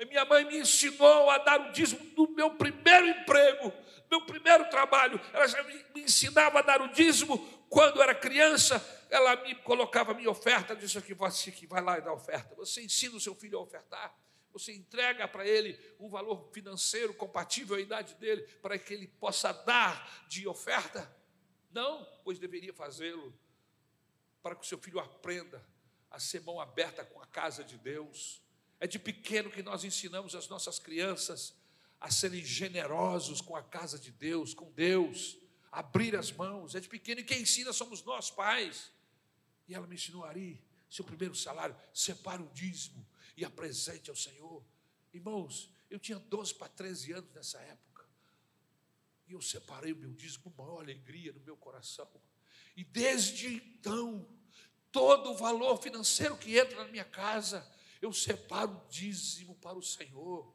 [0.09, 3.73] Minha mãe me ensinou a dar o dízimo do meu primeiro emprego,
[4.09, 5.21] meu primeiro trabalho.
[5.33, 10.15] Ela já me ensinava a dar o dízimo quando era criança, ela me colocava a
[10.15, 12.55] minha oferta, disse que você que vai lá e dá oferta.
[12.55, 14.15] Você ensina o seu filho a ofertar.
[14.53, 19.53] Você entrega para ele um valor financeiro compatível à idade dele, para que ele possa
[19.53, 21.15] dar de oferta?
[21.71, 23.33] Não, pois deveria fazê-lo
[24.43, 25.65] para que o seu filho aprenda
[26.11, 28.43] a ser mão aberta com a casa de Deus.
[28.81, 31.55] É de pequeno que nós ensinamos as nossas crianças
[32.01, 35.37] a serem generosos com a casa de Deus, com Deus,
[35.71, 36.75] abrir as mãos.
[36.75, 38.91] É de pequeno e quem ensina somos nós, pais.
[39.67, 44.65] E ela me ensinou Ari, seu primeiro salário, separa o dízimo e apresente ao Senhor.
[45.13, 48.05] Irmãos, eu tinha 12 para 13 anos nessa época.
[49.27, 52.09] E eu separei o meu dízimo com maior alegria no meu coração.
[52.77, 54.27] E desde então,
[54.91, 57.67] todo o valor financeiro que entra na minha casa,
[58.01, 60.55] eu separo o dízimo para o Senhor.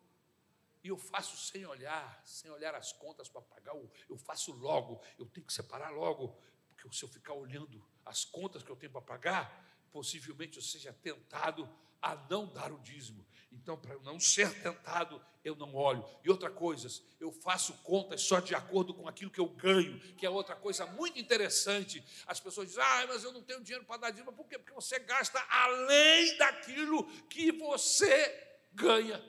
[0.84, 3.74] E eu faço sem olhar, sem olhar as contas para pagar,
[4.10, 8.62] eu faço logo, eu tenho que separar logo, porque se eu ficar olhando as contas
[8.62, 11.70] que eu tenho para pagar, possivelmente eu seja tentado
[12.02, 13.26] a não dar o dízimo.
[13.50, 16.04] Então, para não ser tentado, eu não olho.
[16.24, 20.26] E outra coisa, eu faço contas só de acordo com aquilo que eu ganho, que
[20.26, 22.04] é outra coisa muito interessante.
[22.28, 24.34] As pessoas dizem, ah, mas eu não tenho dinheiro para dar dízimo.
[24.34, 24.58] Por quê?
[24.58, 29.24] Porque você gasta além daquilo que você ganha.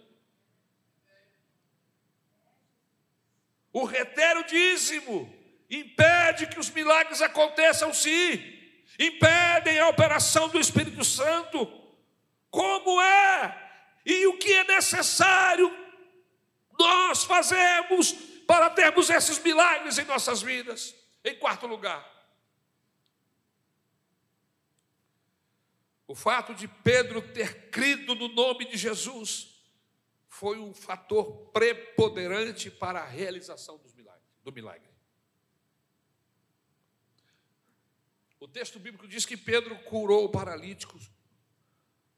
[3.74, 5.30] O reter o dízimo
[5.68, 8.54] impede que os milagres aconteçam sim
[8.96, 11.66] impedem a operação do Espírito Santo.
[12.50, 13.72] Como é
[14.06, 15.76] e o que é necessário
[16.78, 18.12] nós fazemos
[18.46, 20.94] para termos esses milagres em nossas vidas?
[21.24, 22.08] Em quarto lugar,
[26.06, 29.53] o fato de Pedro ter crido no nome de Jesus
[30.44, 33.80] foi um fator preponderante para a realização
[34.42, 34.90] do milagre.
[38.38, 41.00] O texto bíblico diz que Pedro curou o paralítico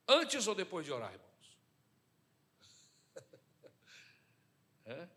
[0.09, 1.59] antes ou depois de orar, irmãos?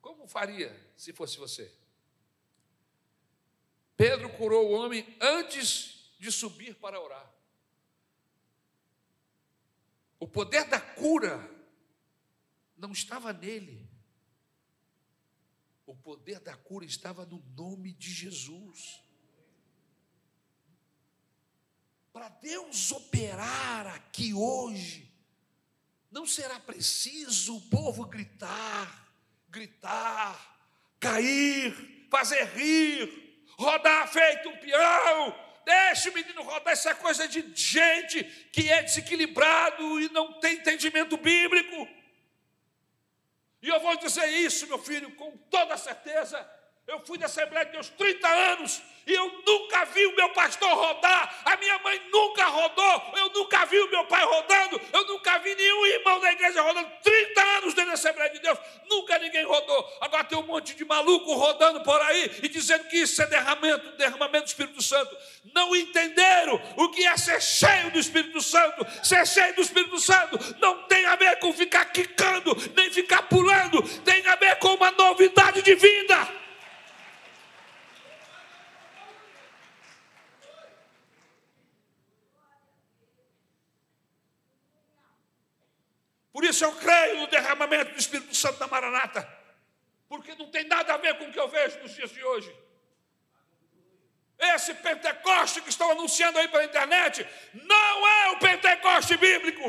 [0.00, 1.74] Como faria se fosse você?
[3.96, 7.28] Pedro curou o homem antes de subir para orar.
[10.20, 11.58] O poder da cura
[12.80, 13.88] não estava nele.
[15.86, 19.02] O poder da cura estava no nome de Jesus.
[22.12, 25.12] Para Deus operar aqui hoje,
[26.10, 29.12] não será preciso o povo gritar,
[29.48, 30.58] gritar,
[30.98, 35.50] cair, fazer rir, rodar feito um peão.
[35.64, 40.56] Deixa o menino rodar, isso é coisa de gente que é desequilibrado e não tem
[40.56, 41.99] entendimento bíblico.
[43.62, 46.38] E eu vou dizer isso, meu filho, com toda certeza
[46.90, 50.68] eu fui da Assembleia de Deus 30 anos e eu nunca vi o meu pastor
[50.68, 55.38] rodar, a minha mãe nunca rodou, eu nunca vi o meu pai rodando, eu nunca
[55.38, 56.90] vi nenhum irmão da igreja rodando.
[57.02, 59.98] 30 anos dentro da Assembleia de Deus, nunca ninguém rodou.
[60.00, 63.96] Agora tem um monte de maluco rodando por aí e dizendo que isso é derramamento,
[63.96, 65.16] derramamento do Espírito Santo.
[65.54, 68.86] Não entenderam o que é ser cheio do Espírito Santo.
[69.02, 73.82] Ser cheio do Espírito Santo não tem a ver com ficar quicando, nem ficar pulando,
[74.00, 76.40] tem a ver com uma novidade de vida.
[86.40, 89.30] Por isso eu creio no derramamento do Espírito Santo da Maranata,
[90.08, 92.50] porque não tem nada a ver com o que eu vejo nos dias de hoje.
[94.38, 99.62] Esse Pentecoste que estão anunciando aí pela internet não é o Pentecoste bíblico.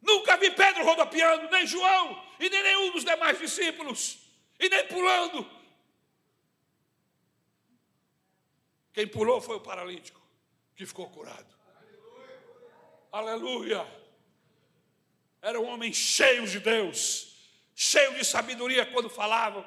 [0.00, 4.20] Nunca vi Pedro rodopiando, nem João, e nem nenhum dos demais discípulos,
[4.58, 5.46] e nem pulando.
[8.94, 10.18] Quem pulou foi o paralítico,
[10.74, 11.54] que ficou curado.
[13.12, 14.03] Aleluia.
[15.44, 17.36] Eram homens cheios de Deus,
[17.74, 19.62] cheios de sabedoria quando falavam,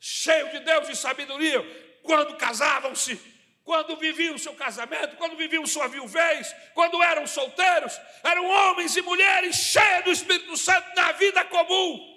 [0.00, 1.60] cheios de Deus e sabedoria
[2.02, 3.20] quando casavam-se,
[3.62, 7.92] quando viviam o seu casamento, quando viviam sua viuvez, quando eram solteiros,
[8.24, 12.16] eram homens e mulheres cheios do Espírito Santo na vida comum.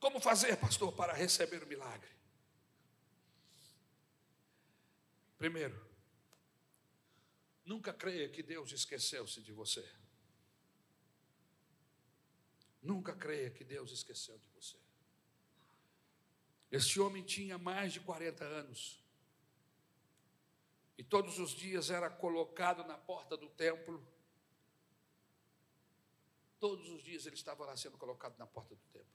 [0.00, 2.13] Como fazer, pastor, para receber o milagre?
[5.44, 5.78] Primeiro,
[7.66, 9.86] nunca creia que Deus esqueceu-se de você.
[12.80, 14.78] Nunca creia que Deus esqueceu de você.
[16.70, 19.04] Este homem tinha mais de 40 anos.
[20.96, 24.02] E todos os dias era colocado na porta do templo.
[26.58, 29.12] Todos os dias ele estava lá sendo colocado na porta do templo.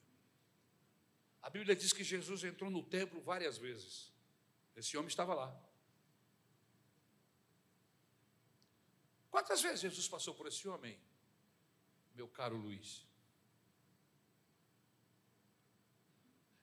[1.41, 4.13] A Bíblia diz que Jesus entrou no templo várias vezes.
[4.75, 5.68] Esse homem estava lá.
[9.39, 10.99] Quantas vezes Jesus passou por esse homem,
[12.13, 13.05] meu caro Luiz?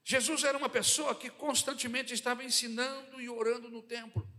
[0.03, 4.31] Jesus era uma pessoa que constantemente estava ensinando e orando no templo.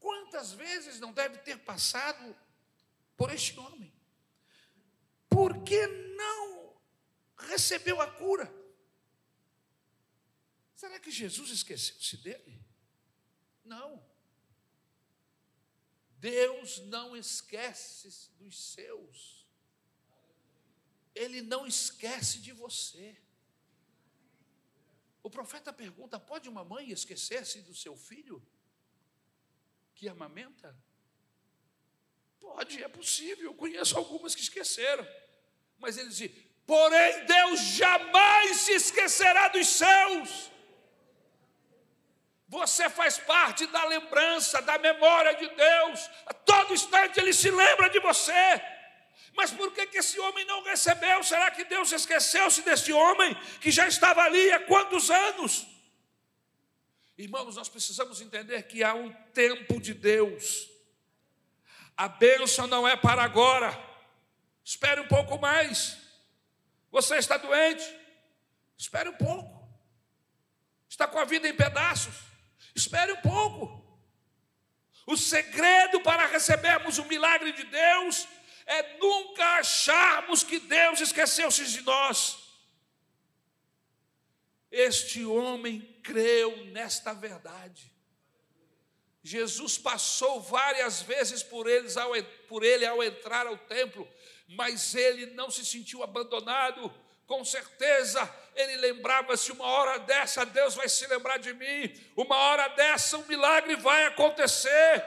[0.00, 2.36] Quantas vezes não deve ter passado
[3.16, 3.94] por este homem?
[5.28, 6.76] Por que não
[7.36, 8.52] recebeu a cura?
[10.74, 12.60] Será que Jesus esqueceu-se dele?
[13.64, 14.13] Não.
[16.24, 19.46] Deus não esquece dos seus.
[21.14, 23.14] Ele não esquece de você.
[25.22, 28.42] O profeta pergunta: pode uma mãe esquecer-se do seu filho
[29.94, 30.74] que amamenta?
[32.40, 33.50] Pode, é possível.
[33.50, 35.06] Eu conheço algumas que esqueceram.
[35.76, 36.32] Mas ele diz:
[36.64, 40.53] porém, Deus jamais se esquecerá dos seus.
[42.48, 46.10] Você faz parte da lembrança, da memória de Deus.
[46.26, 48.62] A todo instante ele se lembra de você.
[49.34, 51.22] Mas por que, que esse homem não recebeu?
[51.22, 55.66] Será que Deus esqueceu-se desse homem que já estava ali há quantos anos?
[57.16, 60.68] Irmãos, nós precisamos entender que há um tempo de Deus.
[61.96, 63.76] A bênção não é para agora.
[64.64, 65.96] Espere um pouco mais.
[66.90, 67.84] Você está doente?
[68.76, 69.68] Espere um pouco.
[70.88, 72.33] Está com a vida em pedaços?
[72.74, 73.82] Espere um pouco.
[75.06, 78.26] O segredo para recebermos o milagre de Deus
[78.66, 82.38] é nunca acharmos que Deus esqueceu-se de nós.
[84.70, 87.92] Este homem creu nesta verdade.
[89.22, 92.10] Jesus passou várias vezes por, eles ao,
[92.48, 94.06] por ele ao entrar ao templo,
[94.48, 96.92] mas ele não se sentiu abandonado.
[97.26, 102.68] Com certeza ele lembrava-se: uma hora dessa Deus vai se lembrar de mim, uma hora
[102.68, 105.04] dessa um milagre vai acontecer.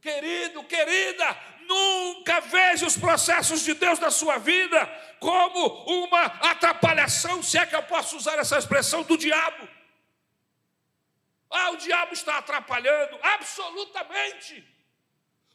[0.00, 1.36] Querido, querida,
[1.68, 4.86] Nunca veja os processos de Deus na sua vida
[5.20, 9.68] como uma atrapalhação, se é que eu posso usar essa expressão, do diabo.
[11.50, 14.66] Ah, o diabo está atrapalhando, absolutamente.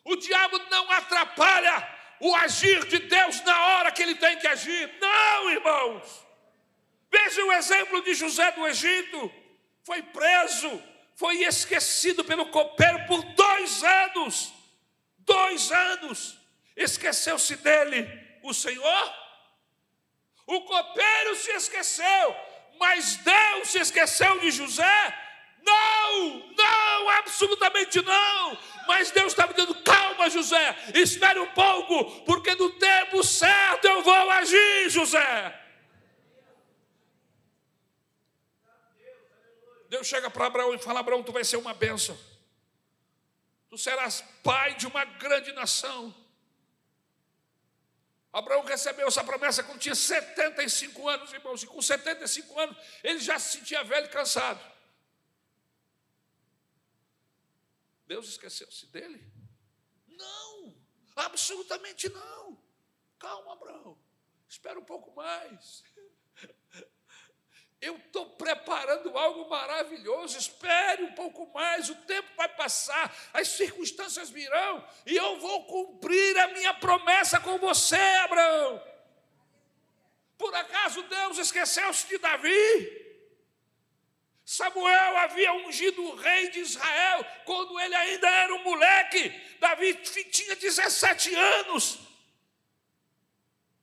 [0.03, 1.89] O diabo não atrapalha
[2.19, 4.95] o agir de Deus na hora que ele tem que agir.
[5.01, 6.25] Não, irmãos.
[7.14, 9.32] Veja o exemplo de José do Egito.
[9.84, 10.82] Foi preso,
[11.16, 14.51] foi esquecido pelo copeiro por dois anos.
[15.20, 16.38] Dois anos,
[16.76, 18.09] esqueceu-se dele
[18.41, 19.14] o Senhor?
[20.47, 22.36] O copeiro se esqueceu,
[22.80, 25.20] mas Deus se esqueceu de José?
[25.61, 28.57] Não, não, absolutamente não.
[28.88, 34.32] Mas Deus estava dizendo: calma, José, espere um pouco, porque no tempo certo eu vou
[34.32, 35.62] agir, José.
[39.93, 42.17] Deus chega para Abraão e fala: Abraão, tu vai ser uma bênção
[43.73, 46.13] tu serás pai de uma grande nação.
[48.31, 53.39] Abraão recebeu essa promessa quando tinha 75 anos, irmãos, e com 75 anos ele já
[53.39, 54.61] se sentia velho e cansado.
[58.05, 59.19] Deus esqueceu-se dele?
[60.07, 60.75] Não,
[61.15, 62.63] absolutamente não.
[63.17, 63.97] Calma, Abraão,
[64.47, 65.83] espera um pouco mais.
[67.84, 70.38] Eu estou preparando algo maravilhoso.
[70.38, 76.38] Espere um pouco mais, o tempo vai passar, as circunstâncias virão e eu vou cumprir
[76.39, 78.81] a minha promessa com você, Abraão.
[80.38, 83.03] Por acaso Deus esqueceu-se de Davi?
[84.45, 89.29] Samuel havia ungido o rei de Israel quando ele ainda era um moleque.
[89.59, 89.93] Davi
[90.31, 91.99] tinha 17 anos,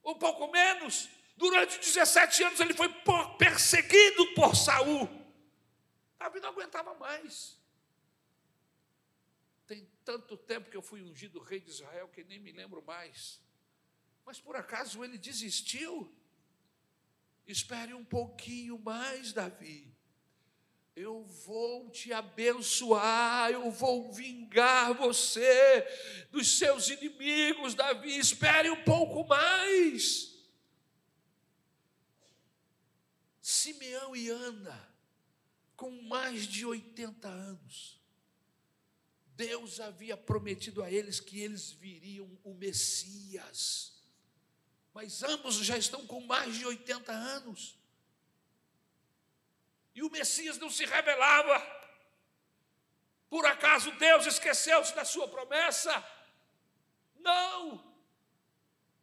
[0.03, 1.19] um pouco menos.
[1.41, 2.91] Durante 17 anos ele foi
[3.38, 5.09] perseguido por Saul.
[6.18, 7.59] Davi não aguentava mais.
[9.66, 13.41] Tem tanto tempo que eu fui ungido rei de Israel que nem me lembro mais.
[14.22, 16.14] Mas por acaso ele desistiu?
[17.47, 19.91] Espere um pouquinho mais, Davi.
[20.95, 25.86] Eu vou te abençoar, eu vou vingar você
[26.30, 28.18] dos seus inimigos, Davi.
[28.18, 30.30] Espere um pouco mais.
[33.41, 34.88] Simeão e Ana,
[35.76, 37.99] com mais de 80 anos,
[39.34, 43.99] Deus havia prometido a eles que eles viriam o Messias,
[44.93, 47.78] mas ambos já estão com mais de 80 anos,
[49.95, 51.80] e o Messias não se revelava.
[53.28, 55.93] Por acaso Deus esqueceu-se da sua promessa?
[57.16, 57.95] Não!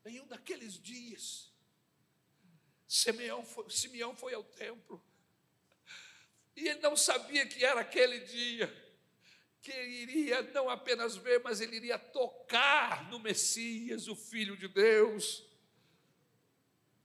[0.05, 1.51] Em um daqueles dias,
[2.87, 5.03] Simeão foi, Simeão foi ao templo.
[6.55, 8.85] E ele não sabia que era aquele dia
[9.61, 14.69] que ele iria não apenas ver, mas ele iria tocar no Messias, o Filho de
[14.69, 15.45] Deus.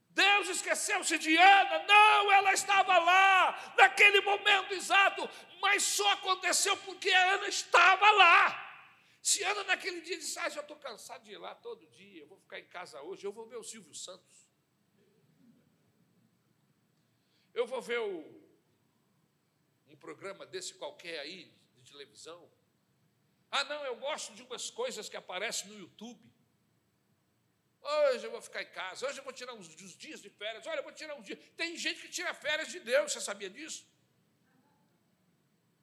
[0.09, 5.27] Deus esqueceu-se de Ana, não, ela estava lá, naquele momento exato,
[5.59, 8.87] mas só aconteceu porque Ana estava lá.
[9.21, 12.27] Se Ana naquele dia disse, ah, já estou cansado de ir lá todo dia, eu
[12.27, 14.42] vou ficar em casa hoje, eu vou ver o Silvio Santos.
[17.53, 18.13] Eu vou ver o,
[19.87, 22.41] um programa desse qualquer aí, de televisão.
[23.51, 26.21] Ah, não, eu gosto de umas coisas que aparecem no YouTube.
[27.81, 30.65] Hoje eu vou ficar em casa, hoje eu vou tirar uns, uns dias de férias,
[30.65, 31.37] olha, eu vou tirar uns dias.
[31.57, 33.85] Tem gente que tira férias de Deus, você sabia disso?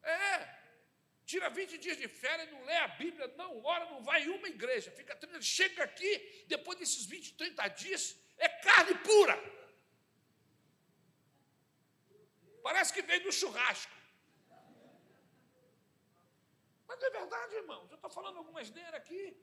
[0.03, 0.61] É,
[1.27, 4.49] tira 20 dias de férias, não lê a Bíblia, não ora, não vai em uma
[4.49, 9.60] igreja, fica chega aqui, depois desses 20, 30 dias, é carne pura.
[12.63, 13.93] Parece que veio do churrasco.
[16.89, 17.87] Mas é verdade, irmão.
[17.91, 19.37] Eu estou falando algumas asneira aqui.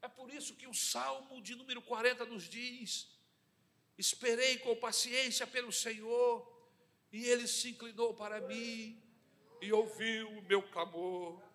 [0.00, 3.08] É por isso que o Salmo de número 40 nos diz:
[3.96, 6.32] Esperei com paciência pelo Senhor,
[7.12, 9.02] e ele se inclinou para mim
[9.60, 11.47] e ouviu o meu clamor.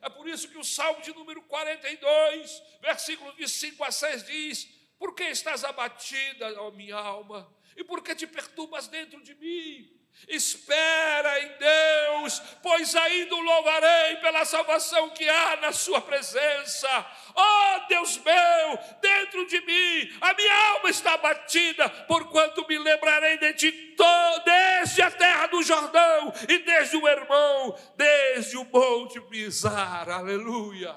[0.00, 4.64] É por isso que o Salmo de número 42, versículos de 5 a 6 diz:
[4.98, 7.52] Por que estás abatida, ó minha alma?
[7.76, 9.99] E por que te perturbas dentro de mim?
[10.28, 17.06] Espera em Deus, pois ainda o louvarei pela salvação que há na Sua presença.
[17.34, 23.52] Oh Deus meu, dentro de mim, a minha alma está batida, porquanto me lembrarei de
[23.54, 23.96] Ti
[24.44, 30.08] desde a terra do Jordão e desde o irmão, desde o monte Pisar.
[30.08, 30.94] Aleluia.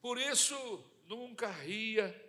[0.00, 2.27] Por isso, nunca ria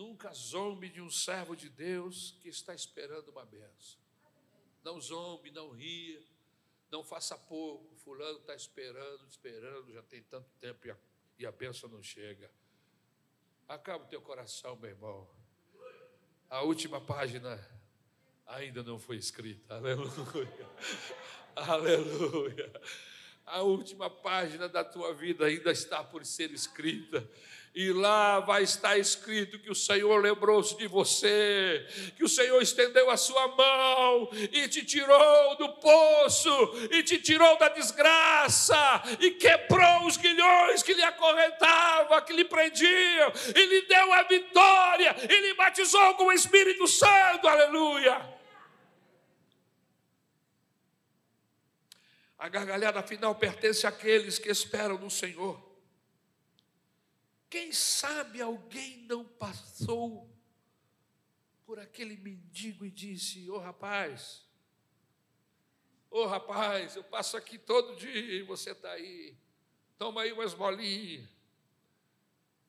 [0.00, 4.00] Nunca zombe de um servo de Deus que está esperando uma benção.
[4.82, 6.24] Não zombe, não ria,
[6.90, 7.94] não faça pouco.
[7.96, 10.96] Fulano está esperando, esperando, já tem tanto tempo e a,
[11.40, 12.50] e a benção não chega.
[13.68, 15.28] Acaba o teu coração, meu irmão.
[16.48, 17.60] A última página
[18.46, 19.74] ainda não foi escrita.
[19.74, 20.70] Aleluia.
[21.54, 22.72] Aleluia.
[23.52, 27.28] A última página da tua vida ainda está por ser escrita
[27.74, 31.84] e lá vai estar escrito que o Senhor lembrou-se de você,
[32.16, 36.50] que o Senhor estendeu a sua mão e te tirou do poço,
[36.90, 43.32] e te tirou da desgraça, e quebrou os guilhões que lhe acorrentavam, que lhe prendiam,
[43.54, 48.39] e lhe deu a vitória, e lhe batizou com o Espírito Santo, aleluia.
[52.40, 55.62] A gargalhada final pertence àqueles que esperam no Senhor.
[57.50, 60.26] Quem sabe alguém não passou
[61.66, 64.42] por aquele mendigo e disse: Ô oh, rapaz,
[66.10, 69.36] ô oh, rapaz, eu passo aqui todo dia e você está aí,
[69.98, 71.28] toma aí umas bolinhas.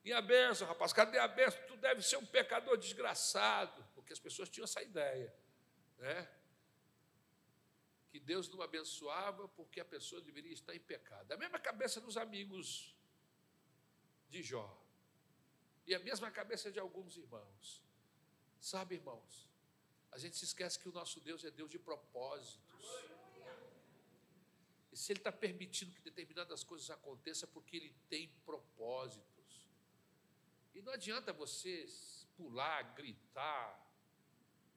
[0.03, 1.61] E a benção, rapaz, cadê a benção?
[1.69, 5.33] Tu deve ser um pecador desgraçado, porque as pessoas tinham essa ideia,
[5.97, 6.27] né?
[8.11, 11.31] Que Deus não abençoava porque a pessoa deveria estar em pecado.
[11.31, 12.93] A mesma cabeça dos amigos
[14.29, 14.67] de Jó.
[15.87, 17.81] E a mesma cabeça de alguns irmãos.
[18.59, 19.49] Sabe, irmãos,
[20.11, 22.85] a gente se esquece que o nosso Deus é Deus de propósitos.
[24.91, 29.69] E se Ele está permitindo que determinadas coisas aconteçam, é porque Ele tem propósitos.
[30.75, 31.85] E não adianta você
[32.35, 33.67] pular, gritar,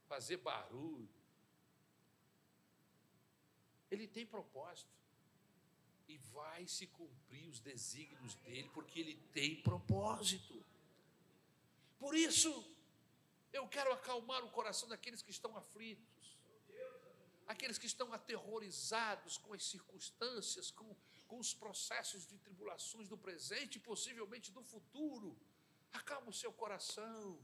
[0.07, 1.09] fazer barulho.
[3.91, 4.93] Ele tem propósito
[6.09, 10.65] e vai se cumprir os desígnios dele, porque ele tem propósito.
[11.99, 12.51] Por isso,
[13.53, 16.39] eu quero acalmar o coração daqueles que estão aflitos,
[17.47, 20.95] aqueles que estão aterrorizados com as circunstâncias, com,
[21.27, 25.39] com os processos de tribulações do presente e possivelmente do futuro.
[25.93, 27.39] Acalma o seu coração.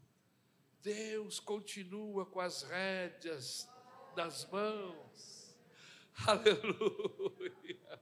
[0.83, 3.69] Deus continua com as rédeas
[4.17, 5.40] das mãos.
[6.27, 8.01] Aleluia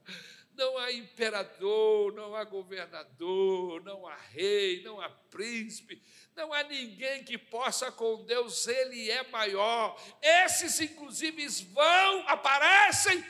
[0.59, 6.01] não há imperador, não há governador, não há rei, não há príncipe,
[6.35, 9.97] não há ninguém que possa com Deus, Ele é maior.
[10.21, 13.23] Esses, inclusive, vão, aparecem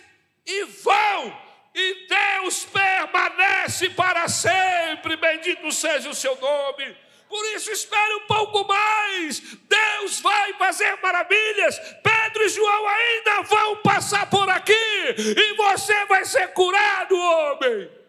[0.43, 1.41] e vão,
[1.75, 5.15] e Deus permanece para sempre.
[5.15, 6.97] Bendito seja o seu nome.
[7.29, 9.39] Por isso, espere um pouco mais.
[9.39, 11.77] Deus vai fazer maravilhas.
[12.03, 14.73] Pedro e João ainda vão passar por aqui.
[14.73, 17.99] E você vai ser curado, homem.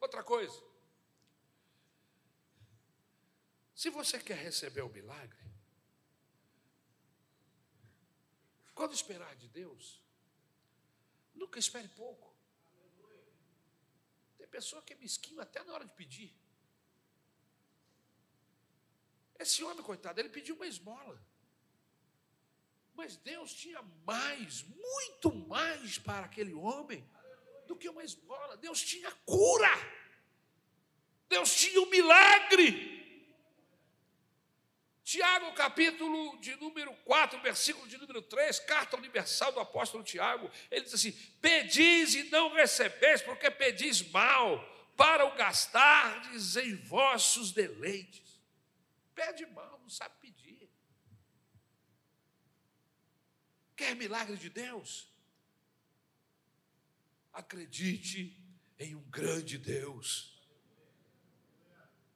[0.00, 0.64] Outra coisa.
[3.74, 5.44] Se você quer receber o milagre,
[8.74, 10.02] quando esperar de Deus,
[11.34, 12.33] nunca espere pouco.
[14.56, 16.32] Pessoa que é mesquinho até na hora de pedir.
[19.36, 21.20] Esse homem, coitado, ele pediu uma esmola.
[22.94, 27.04] Mas Deus tinha mais, muito mais para aquele homem
[27.66, 28.56] do que uma esmola.
[28.56, 29.74] Deus tinha cura.
[31.28, 33.03] Deus tinha um milagre.
[35.04, 40.80] Tiago, capítulo de número 4, versículo de número 3, carta universal do apóstolo Tiago, ele
[40.80, 44.58] diz assim: Pedis e não recebeis, porque pedis mal,
[44.96, 48.40] para o gastardes em vossos deleites.
[49.14, 50.70] Pede mal, não sabe pedir.
[53.76, 55.06] Quer milagre de Deus?
[57.30, 58.42] Acredite
[58.78, 60.33] em um grande Deus.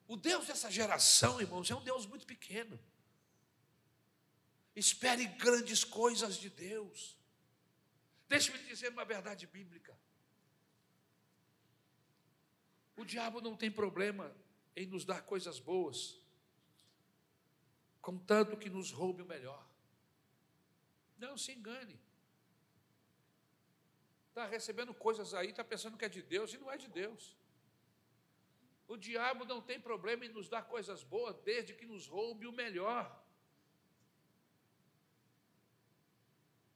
[0.09, 2.79] O Deus dessa geração, irmãos, é um Deus muito pequeno.
[4.75, 7.15] Espere grandes coisas de Deus.
[8.27, 9.95] Deixe-me dizer uma verdade bíblica.
[12.97, 14.35] O diabo não tem problema
[14.75, 16.17] em nos dar coisas boas,
[18.01, 19.63] contanto que nos roube o melhor.
[21.19, 21.99] Não se engane.
[24.29, 27.37] Está recebendo coisas aí, está pensando que é de Deus e não é de Deus.
[28.89, 32.51] O diabo não tem problema em nos dar coisas boas, desde que nos roube o
[32.51, 33.03] melhor.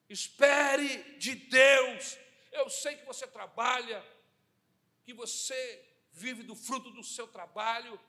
[0.08, 2.16] Espere de Deus.
[2.52, 4.06] Eu sei que você trabalha,
[5.04, 5.60] que você
[6.12, 8.00] vive do fruto do seu trabalho,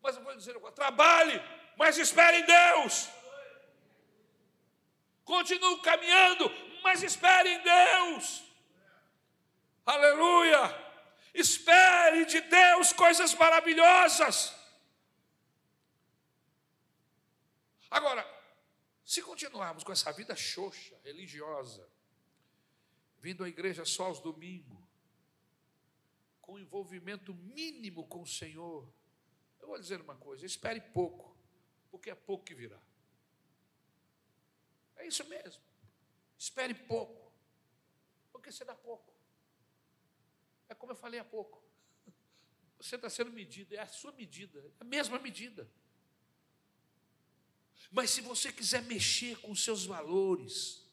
[0.00, 1.38] mas eu vou dizer agora: trabalhe,
[1.76, 3.10] mas espere em Deus.
[5.22, 6.50] Continue caminhando,
[6.82, 8.42] mas espere em Deus.
[9.84, 10.87] Aleluia!
[11.34, 14.54] Espere de Deus coisas maravilhosas.
[17.90, 18.26] Agora,
[19.04, 21.88] se continuarmos com essa vida xoxa, religiosa,
[23.18, 24.78] vindo à igreja só aos domingos,
[26.40, 28.90] com envolvimento mínimo com o Senhor,
[29.60, 31.36] eu vou dizer uma coisa: espere pouco,
[31.90, 32.80] porque é pouco que virá.
[34.96, 35.62] É isso mesmo.
[36.38, 37.32] Espere pouco,
[38.32, 39.17] porque será pouco.
[40.68, 41.62] É como eu falei há pouco.
[42.80, 45.68] Você está sendo medido, é a sua medida, é a mesma medida.
[47.90, 50.86] Mas se você quiser mexer com os seus valores,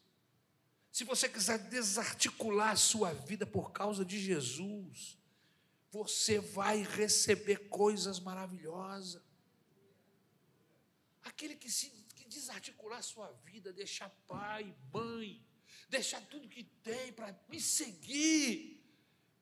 [0.91, 5.17] se você quiser desarticular a sua vida por causa de Jesus,
[5.91, 9.21] você vai receber coisas maravilhosas.
[11.21, 15.45] Aquele que se que desarticular a sua vida, deixar pai, mãe,
[15.89, 18.84] deixar tudo que tem para me seguir,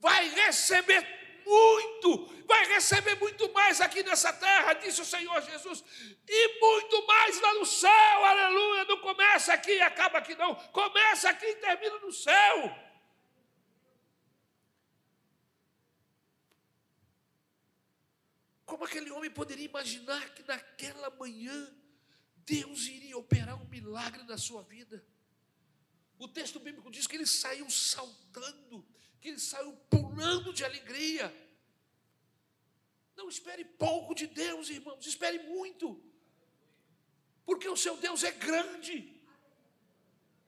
[0.04, 1.02] vai receber
[1.46, 5.82] muito, vai receber muito mais aqui nessa terra, disse o Senhor Jesus,
[6.28, 8.84] e muito mais lá no céu, aleluia.
[8.84, 12.58] Não começa aqui e acaba aqui, não, começa aqui e termina no céu.
[18.66, 21.74] Como aquele homem poderia imaginar que naquela manhã
[22.38, 25.06] Deus iria operar um milagre na sua vida?
[26.20, 28.86] O texto bíblico diz que ele saiu saltando,
[29.24, 31.34] que ele saiu pulando de alegria.
[33.16, 35.98] Não espere pouco de Deus, irmãos, espere muito,
[37.46, 39.10] porque o seu Deus é grande.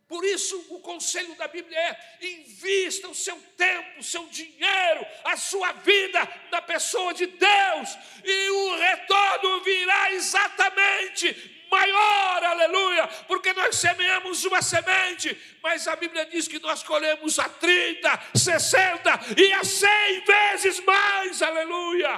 [0.10, 5.38] Por isso, o conselho da Bíblia é: invista o seu tempo, o seu dinheiro, a
[5.38, 6.20] sua vida
[6.52, 7.90] na pessoa de Deus,
[8.26, 15.30] e o retorno virá exatamente maior, aleluia, porque nós semeamos uma semente,
[15.62, 21.42] mas a Bíblia diz que nós colhemos a 30, 60 e a 100 vezes mais,
[21.42, 22.14] aleluia.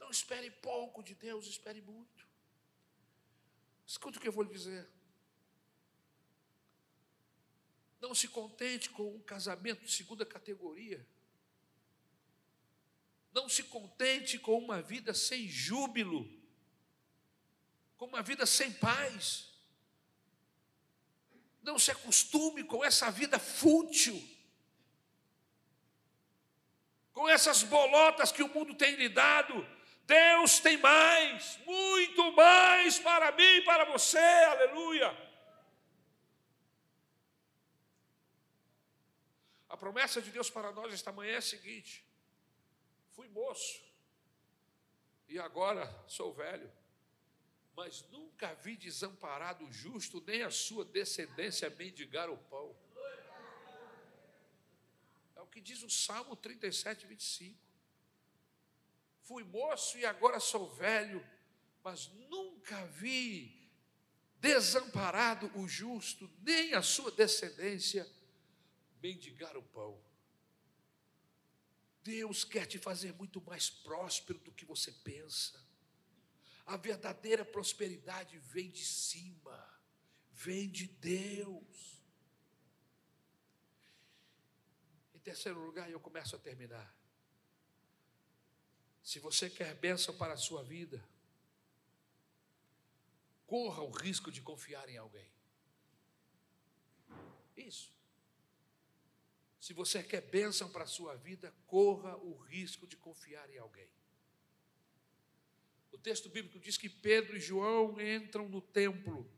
[0.00, 2.26] Não espere pouco de Deus, espere muito.
[3.86, 4.88] Escute o que eu vou lhe dizer.
[8.00, 11.06] Não se contente com um casamento de segunda categoria.
[13.36, 16.26] Não se contente com uma vida sem júbilo,
[17.98, 19.52] com uma vida sem paz.
[21.60, 24.16] Não se acostume com essa vida fútil,
[27.12, 29.68] com essas bolotas que o mundo tem lhe dado.
[30.06, 35.14] Deus tem mais, muito mais para mim e para você, aleluia.
[39.68, 42.05] A promessa de Deus para nós esta manhã é a seguinte:
[43.16, 43.82] Fui moço
[45.26, 46.70] e agora sou velho,
[47.74, 52.76] mas nunca vi desamparado o justo, nem a sua descendência mendigar o pão.
[55.56, 57.58] que diz o Salmo 37, 25.
[59.22, 61.26] Fui moço e agora sou velho,
[61.82, 63.66] mas nunca vi
[64.38, 68.06] desamparado o justo, nem a sua descendência
[69.00, 69.98] mendigar o pão.
[72.06, 75.60] Deus quer te fazer muito mais próspero do que você pensa.
[76.64, 79.80] A verdadeira prosperidade vem de cima,
[80.30, 82.00] vem de Deus.
[85.16, 86.96] Em terceiro lugar, eu começo a terminar.
[89.02, 91.04] Se você quer bênção para a sua vida,
[93.48, 95.28] corra o risco de confiar em alguém.
[97.56, 97.92] Isso.
[99.66, 103.88] Se você quer bênção para a sua vida, corra o risco de confiar em alguém.
[105.90, 109.28] O texto bíblico diz que Pedro e João entram no templo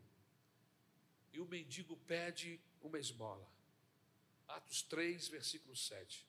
[1.33, 3.51] e o mendigo pede uma esmola.
[4.47, 6.23] Atos 3, versículo 7.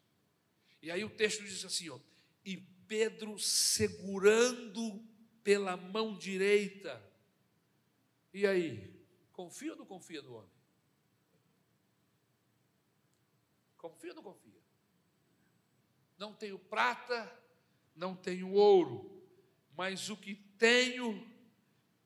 [0.81, 2.01] E aí o texto diz assim: ó,
[2.43, 2.57] e
[2.89, 5.05] Pedro segurando
[5.45, 7.07] pela mão direita
[8.33, 8.99] e aí?
[9.31, 10.60] Confia ou não confia no homem?
[13.81, 14.61] Confia ou não confia?
[16.19, 17.33] Não tenho prata,
[17.97, 19.27] não tenho ouro,
[19.75, 21.27] mas o que tenho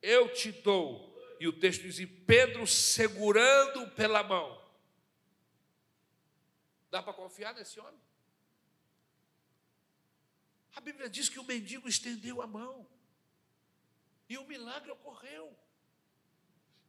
[0.01, 1.13] eu te dou.
[1.41, 4.63] E o texto diz: e Pedro segurando pela mão.
[6.91, 8.01] Dá para confiar nesse homem?
[10.77, 12.87] A Bíblia diz que o mendigo estendeu a mão
[14.29, 15.59] e o milagre ocorreu.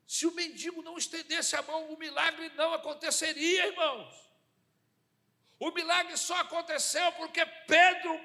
[0.05, 4.24] Se o mendigo não estendesse a mão, o milagre não aconteceria, irmãos.
[5.59, 8.19] O milagre só aconteceu porque Pedro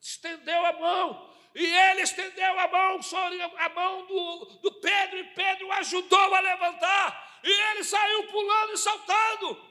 [0.00, 1.30] estendeu a mão.
[1.54, 6.40] E ele estendeu a mão sobre a mão do, do Pedro, e Pedro ajudou a
[6.40, 7.40] levantar.
[7.42, 9.70] E ele saiu pulando e saltando.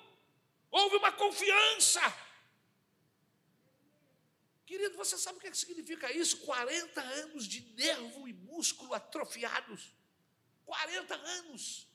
[0.69, 2.01] Houve uma confiança.
[4.65, 6.37] Querido, você sabe o que significa isso?
[6.41, 9.91] 40 anos de nervo e músculo atrofiados.
[10.65, 11.87] 40 anos.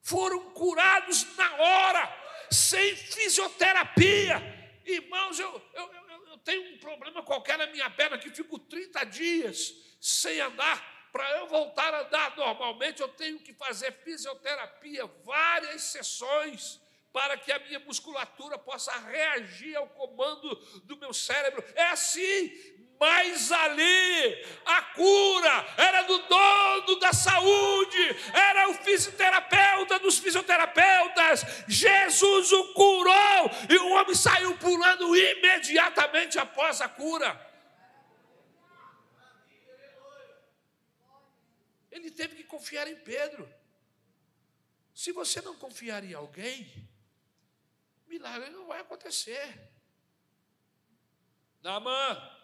[0.00, 4.40] Foram curados na hora, sem fisioterapia.
[4.84, 9.04] Irmãos, eu, eu, eu, eu tenho um problema qualquer na minha perna que fico 30
[9.04, 10.96] dias sem andar.
[11.12, 16.80] Para eu voltar a andar normalmente, eu tenho que fazer fisioterapia, várias sessões
[17.12, 21.64] para que a minha musculatura possa reagir ao comando do meu cérebro.
[21.74, 22.52] É assim,
[22.98, 31.44] mas ali a cura era do dono da saúde, era o fisioterapeuta dos fisioterapeutas.
[31.68, 37.46] Jesus o curou e o homem saiu pulando imediatamente após a cura.
[41.90, 43.48] Ele teve que confiar em Pedro.
[44.94, 46.88] Se você não confiar em alguém,
[48.06, 49.70] milagre não vai acontecer.
[51.62, 52.37] Namã,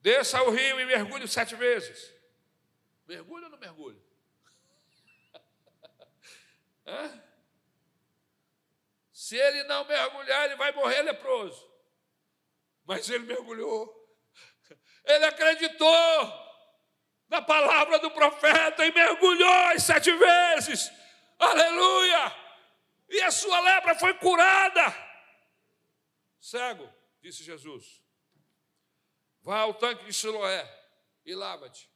[0.00, 2.14] desça ao rio e mergulhe sete vezes.
[3.06, 4.02] Mergulho ou não mergulho?
[9.12, 11.70] Se ele não mergulhar, ele vai morrer leproso.
[12.84, 13.96] Mas ele mergulhou.
[15.04, 16.50] Ele acreditou
[17.28, 20.90] na palavra do profeta e mergulhou as sete vezes.
[21.38, 22.40] Aleluia!
[23.10, 24.96] e a sua lepra foi curada.
[26.40, 26.88] Cego,
[27.20, 28.00] disse Jesus,
[29.40, 30.64] vá ao tanque de Siloé
[31.24, 31.90] e lava-te.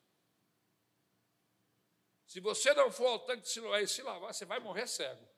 [2.26, 5.28] Se você não for ao tanque de Siloé e se lavar, você vai morrer cego.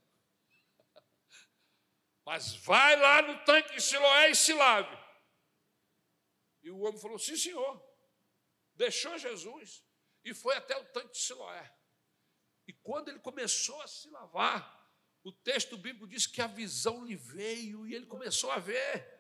[2.25, 4.97] Mas vai lá no tanque de Siloé e se lave.
[6.63, 7.85] E o homem falou: Sim, senhor.
[8.75, 9.85] Deixou Jesus
[10.25, 11.73] e foi até o tanque de Siloé.
[12.67, 14.77] E quando ele começou a se lavar,
[15.23, 19.16] o texto bíblico diz que a visão lhe veio e ele começou a ver.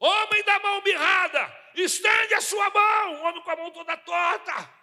[0.00, 4.78] Homem da mão mirrada, estende a sua mão, homem com a mão toda torta.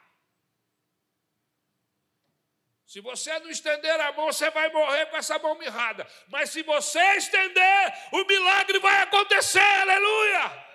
[2.86, 6.07] Se você não estender a mão, você vai morrer com essa mão mirrada.
[6.28, 10.66] Mas se você estender, o milagre vai acontecer, aleluia.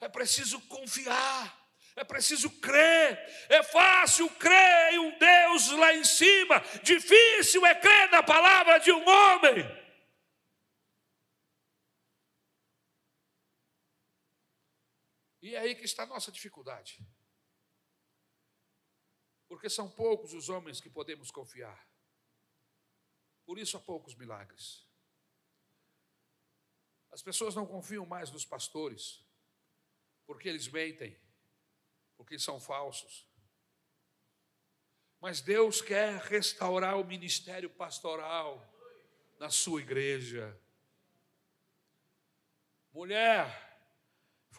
[0.00, 1.58] É preciso confiar.
[1.96, 3.18] É preciso crer.
[3.48, 6.62] É fácil crer em um Deus lá em cima.
[6.82, 9.79] Difícil é crer na palavra de um homem.
[15.42, 17.04] E é aí que está a nossa dificuldade.
[19.48, 21.88] Porque são poucos os homens que podemos confiar.
[23.44, 24.86] Por isso há poucos milagres.
[27.10, 29.24] As pessoas não confiam mais nos pastores,
[30.24, 31.20] porque eles mentem
[32.20, 33.26] porque são falsos.
[35.20, 38.66] Mas Deus quer restaurar o ministério pastoral.
[39.38, 40.54] na sua igreja.
[42.92, 43.69] Mulher,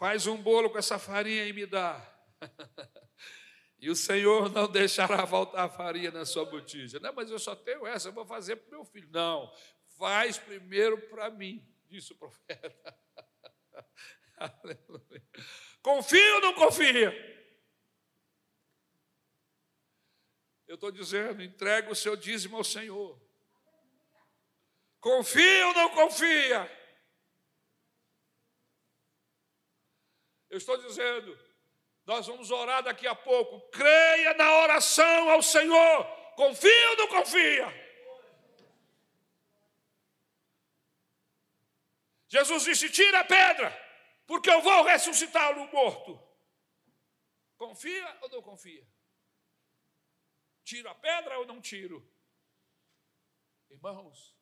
[0.02, 2.04] faz um bolo com essa farinha e me dá.
[3.78, 6.98] e o Senhor não deixará faltar farinha na sua botija.
[6.98, 9.08] Não, mas eu só tenho essa, eu vou fazer para meu filho.
[9.12, 9.48] Não,
[9.96, 12.98] faz primeiro para mim, disse o profeta.
[14.36, 15.22] Aleluia.
[15.80, 17.12] Confia ou não confia?
[20.66, 23.22] Eu estou dizendo, entrega o seu dízimo ao Senhor.
[24.98, 26.81] Confia ou não confia?
[30.52, 31.34] Eu estou dizendo,
[32.04, 33.70] nós vamos orar daqui a pouco.
[33.70, 36.04] Creia na oração ao Senhor.
[36.36, 37.82] Confia ou não confia?
[42.28, 43.70] Jesus disse: Tira a pedra,
[44.26, 46.22] porque eu vou ressuscitá-lo morto.
[47.56, 48.86] Confia ou não confia?
[50.64, 52.06] Tiro a pedra ou não tiro?
[53.70, 54.36] Irmãos,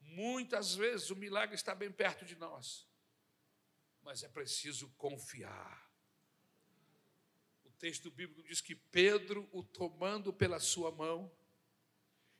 [0.00, 2.87] muitas vezes o milagre está bem perto de nós,
[4.08, 5.86] mas é preciso confiar.
[7.62, 11.30] O texto bíblico diz que Pedro, o tomando pela sua mão,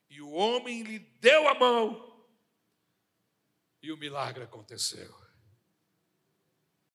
[0.08, 2.26] e o homem lhe deu a mão,
[3.82, 5.14] e o milagre aconteceu.